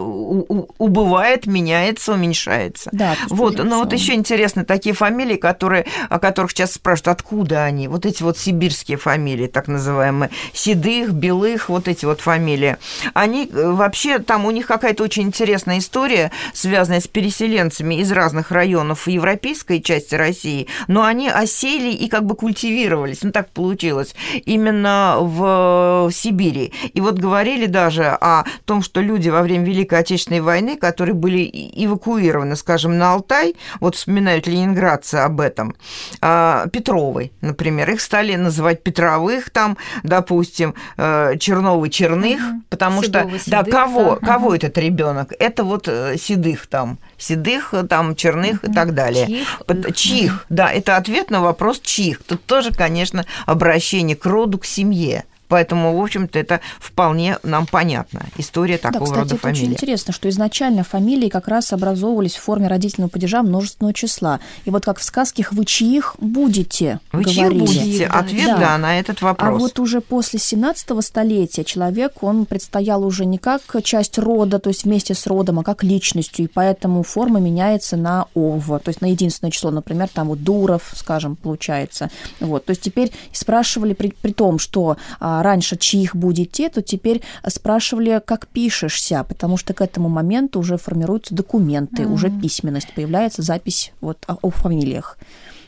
убывает, 0.79 1.47
меняется, 1.47 2.13
уменьшается. 2.13 2.91
Да, 2.93 3.17
вот, 3.29 3.63
но 3.63 3.79
вот 3.79 3.93
еще 3.93 4.15
интересно 4.15 4.65
такие 4.65 4.95
фамилии, 4.95 5.37
которые, 5.37 5.87
о 6.09 6.19
которых 6.19 6.53
сейчас 6.53 6.73
спрашивают, 6.73 7.09
откуда 7.09 7.65
они, 7.65 7.89
вот 7.89 8.07
эти 8.07 8.23
вот 8.23 8.39
сибирские 8.39 8.97
фамилии, 8.97 9.47
так 9.47 9.69
называемые, 9.69 10.31
седых, 10.53 11.13
белых, 11.13 11.69
вот 11.69 11.89
эти 11.89 12.05
вот 12.05 12.21
фамилии, 12.21 12.77
они 13.15 13.49
э, 13.53 13.71
вообще, 13.71 14.19
там 14.19 14.45
у 14.47 14.51
них 14.51 14.67
какая-то 14.67 15.03
очень 15.03 15.25
интересная 15.25 15.79
история, 15.79 16.31
связанная 16.55 17.01
с 17.01 17.09
переселенцами 17.09 17.97
из 17.97 18.13
разных 18.13 18.51
районов 18.51 19.09
европейской 19.09 19.81
части 19.81 20.15
России, 20.15 20.67
но 20.89 21.05
они 21.05 21.29
осели 21.29 21.91
и 21.91 22.09
как 22.09 22.25
бы 22.25 22.35
культивировались, 22.35 23.23
ну 23.31 23.33
так 23.33 23.51
получилось, 23.51 24.17
именно 24.45 25.19
в 25.21 26.11
Сибири. 26.13 26.73
И 26.93 27.01
вот 27.01 27.15
говорили 27.15 27.67
даже 27.67 28.09
о 28.09 28.45
том, 28.65 28.83
что 28.83 29.01
люди 29.01 29.29
во 29.29 29.43
время 29.43 29.65
Великой 29.65 30.01
Отечественной 30.01 30.41
войны, 30.41 30.77
которые 30.77 31.15
были 31.15 31.49
эвакуированы, 31.77 32.57
скажем, 32.57 32.99
на 32.99 33.13
Алтай, 33.13 33.55
вот 33.79 33.95
вспоминают 33.95 34.49
ленинградцы 34.49 35.15
об 35.15 35.41
этом, 35.41 35.77
а, 36.21 36.67
Петровой, 36.73 37.31
например, 37.41 37.91
их 37.91 38.01
стали 38.01 38.35
называть 38.35 38.83
Петровых 38.83 39.51
там, 39.51 39.77
допустим, 40.03 40.75
э, 40.97 41.37
Черновый 41.39 41.91
Черных, 41.91 42.41
угу. 42.41 42.63
потому 42.69 43.03
Седого, 43.03 43.29
что, 43.29 43.39
седых, 43.39 43.65
да, 43.65 43.71
кого, 43.71 44.19
да. 44.21 44.27
кого 44.27 44.47
угу. 44.49 44.55
этот 44.55 44.77
ребенок? 44.79 45.33
Это 45.39 45.63
вот 45.63 45.87
э, 45.87 46.17
седых 46.19 46.67
там, 46.67 46.99
седых, 47.17 47.75
там, 47.89 48.17
черных 48.17 48.63
угу. 48.65 48.73
и 48.73 48.75
так 48.75 48.95
далее. 48.95 49.27
Чих. 49.27 49.95
Чих, 49.95 50.47
да, 50.49 50.73
это 50.73 50.97
ответ 50.97 51.31
на 51.31 51.41
вопрос 51.41 51.81
чих. 51.81 52.23
Тут 52.25 52.45
тоже, 52.45 52.73
конечно, 52.73 53.10
обращение 53.47 54.17
к 54.17 54.27
роду, 54.27 54.59
к 54.59 54.65
семье. 54.65 55.25
Поэтому, 55.51 55.99
в 55.99 56.03
общем-то, 56.03 56.39
это 56.39 56.61
вполне 56.79 57.39
нам 57.43 57.67
понятно. 57.67 58.25
История 58.39 58.79
такого 58.79 59.01
да, 59.01 59.05
кстати, 59.05 59.19
рода 59.19 59.35
это 59.35 59.43
фамилии. 59.43 59.63
очень 59.63 59.73
интересно, 59.73 60.13
что 60.13 60.29
изначально 60.29 60.85
фамилии 60.85 61.29
как 61.29 61.49
раз 61.49 61.73
образовывались 61.73 62.37
в 62.37 62.41
форме 62.41 62.69
родительного 62.69 63.11
падежа 63.11 63.43
множественного 63.43 63.93
числа. 63.93 64.39
И 64.65 64.71
вот 64.71 64.85
как 64.85 65.01
в 65.01 65.03
сказках 65.03 65.53
«Вы 65.53 65.65
чьих 65.65 66.15
будете?» 66.19 67.01
Вы 67.11 67.23
говорили. 67.23 67.67
чьих 67.67 67.83
будете? 67.83 68.07
Ответ 68.07 68.47
да. 68.47 68.59
да 68.59 68.79
на 68.79 69.01
этот 69.01 69.23
вопрос. 69.23 69.49
А 69.49 69.53
вот 69.53 69.81
уже 69.81 70.01
после 70.01 70.39
17 70.39 71.05
столетия 71.05 71.65
человек, 71.65 72.23
он 72.23 72.47
предстоял 72.47 73.05
уже 73.05 73.25
не 73.25 73.39
как 73.39 73.63
часть 73.83 74.19
рода, 74.19 74.61
то 74.61 74.71
есть 74.71 74.85
вместе 74.85 75.15
с 75.15 75.27
родом, 75.27 75.59
а 75.59 75.65
как 75.65 75.83
личностью, 75.83 76.45
и 76.45 76.49
поэтому 76.49 77.03
форма 77.03 77.41
меняется 77.41 77.97
на 77.97 78.27
«ов», 78.35 78.67
то 78.67 78.83
есть 78.87 79.01
на 79.01 79.07
единственное 79.07 79.51
число, 79.51 79.73
например, 79.73 80.09
там 80.09 80.29
вот 80.29 80.45
«дуров», 80.45 80.93
скажем, 80.95 81.35
получается. 81.35 82.09
Вот, 82.39 82.67
то 82.67 82.71
есть 82.71 82.83
теперь 82.83 83.11
спрашивали 83.33 83.95
при, 83.95 84.11
при 84.11 84.33
том, 84.33 84.61
что 84.61 84.97
а, 85.19 85.40
раньше 85.43 85.77
чьих 85.77 86.17
будете, 86.17 86.69
то 86.69 86.83
теперь 86.83 87.23
спрашивали, 87.47 88.21
как 88.25 88.47
пишешься, 88.49 89.25
потому 89.25 89.57
что 89.57 89.75
к 89.75 89.81
этому 89.81 90.09
моменту 90.09 90.61
уже 90.61 90.77
формируются 90.77 91.35
документы, 91.35 92.03
mm-hmm. 92.03 92.13
уже 92.13 92.31
письменность, 92.31 92.95
появляется 92.95 93.43
запись 93.43 93.93
вот 94.01 94.19
о, 94.27 94.37
о 94.43 94.51
фамилиях. 94.51 95.19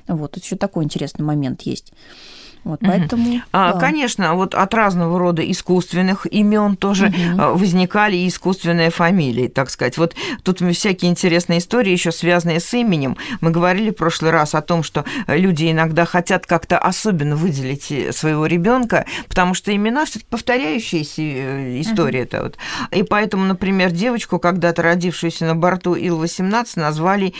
Вот, 0.08 0.32
тут 0.32 0.44
еще 0.44 0.56
такой 0.56 0.84
интересный 0.84 1.24
момент 1.24 1.62
есть. 1.62 1.92
Вот, 2.64 2.80
поэтому, 2.80 3.28
угу. 3.28 3.40
да. 3.52 3.72
Конечно, 3.72 4.34
вот 4.34 4.54
от 4.54 4.72
разного 4.74 5.18
рода 5.18 5.42
искусственных 5.50 6.26
имен 6.30 6.76
тоже 6.76 7.06
угу. 7.06 7.58
возникали 7.58 8.28
искусственные 8.28 8.90
фамилии, 8.90 9.48
так 9.48 9.70
сказать. 9.70 9.98
Вот 9.98 10.14
тут 10.44 10.60
всякие 10.60 11.10
интересные 11.10 11.58
истории 11.58 11.90
еще 11.90 12.12
связанные 12.12 12.60
с 12.60 12.72
именем. 12.74 13.16
Мы 13.40 13.50
говорили 13.50 13.90
в 13.90 13.94
прошлый 13.94 14.30
раз 14.30 14.54
о 14.54 14.62
том, 14.62 14.82
что 14.82 15.04
люди 15.26 15.70
иногда 15.70 16.04
хотят 16.04 16.46
как-то 16.46 16.78
особенно 16.78 17.34
выделить 17.34 17.90
э, 17.90 18.12
своего 18.12 18.46
ребенка, 18.46 19.06
потому 19.28 19.54
что 19.54 19.74
имена 19.74 20.04
все-таки 20.04 20.26
повторяющиеся 20.30 21.22
э, 21.22 21.80
истории 21.80 22.28
угу. 22.32 22.42
вот. 22.42 22.58
И 22.92 23.02
поэтому, 23.02 23.44
например, 23.44 23.90
девочку, 23.90 24.38
когда-то 24.38 24.82
родившуюся 24.82 25.46
на 25.46 25.56
борту 25.56 25.94
Ил-18, 25.94 26.66
назвали 26.76 27.34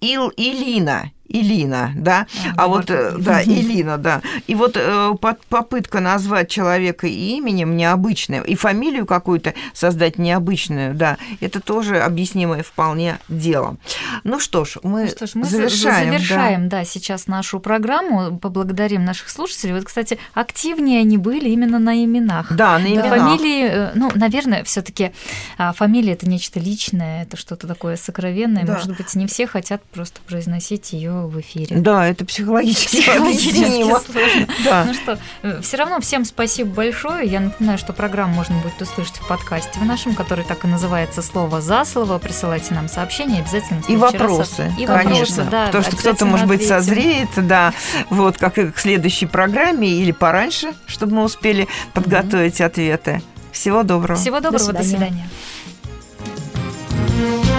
Ил 0.00 0.32
Илина 0.36 1.10
Илина, 1.28 1.92
да, 1.94 2.26
а, 2.56 2.64
а 2.64 2.68
вот, 2.68 2.90
э, 2.90 3.14
да, 3.18 3.42
Илина, 3.44 3.98
да. 3.98 4.22
И 4.46 4.54
вот 4.54 4.76
э, 4.76 5.12
попытка 5.48 6.00
назвать 6.00 6.48
человека 6.48 7.06
именем 7.06 7.76
необычным 7.76 8.42
и 8.42 8.54
фамилию 8.54 9.06
какую-то 9.06 9.54
создать 9.74 10.18
необычную, 10.18 10.94
да, 10.94 11.18
это 11.40 11.60
тоже 11.60 12.00
объяснимое 12.00 12.62
вполне 12.62 13.18
дело. 13.28 13.76
Ну 14.24 14.40
что 14.40 14.64
ж, 14.64 14.78
мы, 14.82 15.04
ну 15.04 15.08
что 15.08 15.26
ж, 15.26 15.30
мы 15.34 15.44
завершаем. 15.44 16.12
Завершаем, 16.12 16.68
да. 16.68 16.78
да, 16.78 16.84
сейчас 16.84 17.26
нашу 17.26 17.60
программу, 17.60 18.38
поблагодарим 18.38 19.04
наших 19.04 19.28
слушателей. 19.28 19.74
Вот, 19.74 19.84
кстати, 19.84 20.18
активнее 20.32 21.00
они 21.00 21.18
были 21.18 21.50
именно 21.50 21.78
на 21.78 22.02
именах. 22.02 22.54
Да, 22.54 22.78
на 22.78 22.86
именах. 22.86 23.08
Фамилии, 23.08 23.64
э, 23.68 23.90
ну, 23.94 24.10
наверное, 24.14 24.64
все 24.64 24.80
таки 24.80 25.12
а, 25.58 25.72
фамилия– 25.72 26.12
это 26.14 26.28
нечто 26.28 26.58
личное, 26.58 27.24
это 27.24 27.36
что-то 27.36 27.66
такое 27.66 27.96
сокровенное. 27.96 28.64
Да. 28.64 28.74
Может 28.74 28.96
быть, 28.96 29.14
не 29.14 29.26
все 29.26 29.46
хотят 29.46 29.82
просто 29.84 30.20
произносить 30.26 30.92
ее 30.92 31.17
в 31.26 31.40
эфире. 31.40 31.76
Да, 31.76 32.06
это 32.06 32.24
психологически, 32.24 33.00
психологически 33.00 33.82
сложно. 33.82 34.46
Да. 34.64 34.84
Ну 34.84 34.94
что, 34.94 35.18
э, 35.42 35.60
все 35.62 35.76
равно 35.76 36.00
всем 36.00 36.24
спасибо 36.24 36.70
большое. 36.70 37.28
Я 37.28 37.40
напоминаю, 37.40 37.78
что 37.78 37.92
программу 37.92 38.34
можно 38.34 38.56
будет 38.58 38.80
услышать 38.80 39.16
в 39.16 39.26
подкасте 39.26 39.78
в 39.78 39.84
нашем, 39.84 40.14
который 40.14 40.44
так 40.44 40.64
и 40.64 40.68
называется 40.68 41.22
«Слово 41.22 41.60
за 41.60 41.84
слово». 41.84 42.18
Присылайте 42.18 42.74
нам 42.74 42.88
сообщения 42.88 43.40
обязательно. 43.40 43.82
И 43.88 43.96
вопросы, 43.96 44.72
и 44.78 44.86
конечно. 44.86 45.44
Вопросы, 45.44 45.50
да, 45.50 45.66
Потому 45.66 45.84
что 45.84 45.96
кто-то, 45.96 46.24
может 46.26 46.46
быть, 46.46 46.66
созреет, 46.66 47.28
да, 47.36 47.72
вот, 48.10 48.38
как 48.38 48.58
и 48.58 48.70
к 48.70 48.78
следующей 48.78 49.26
программе 49.26 49.88
или 49.88 50.12
пораньше, 50.12 50.74
чтобы 50.86 51.16
мы 51.16 51.24
успели 51.24 51.68
подготовить 51.94 52.60
ответы. 52.60 53.22
Всего 53.52 53.82
доброго. 53.82 54.20
Всего 54.20 54.40
доброго, 54.40 54.72
до 54.72 54.84
свидания. 54.84 55.28
До 55.28 55.48
свидания. 57.18 57.57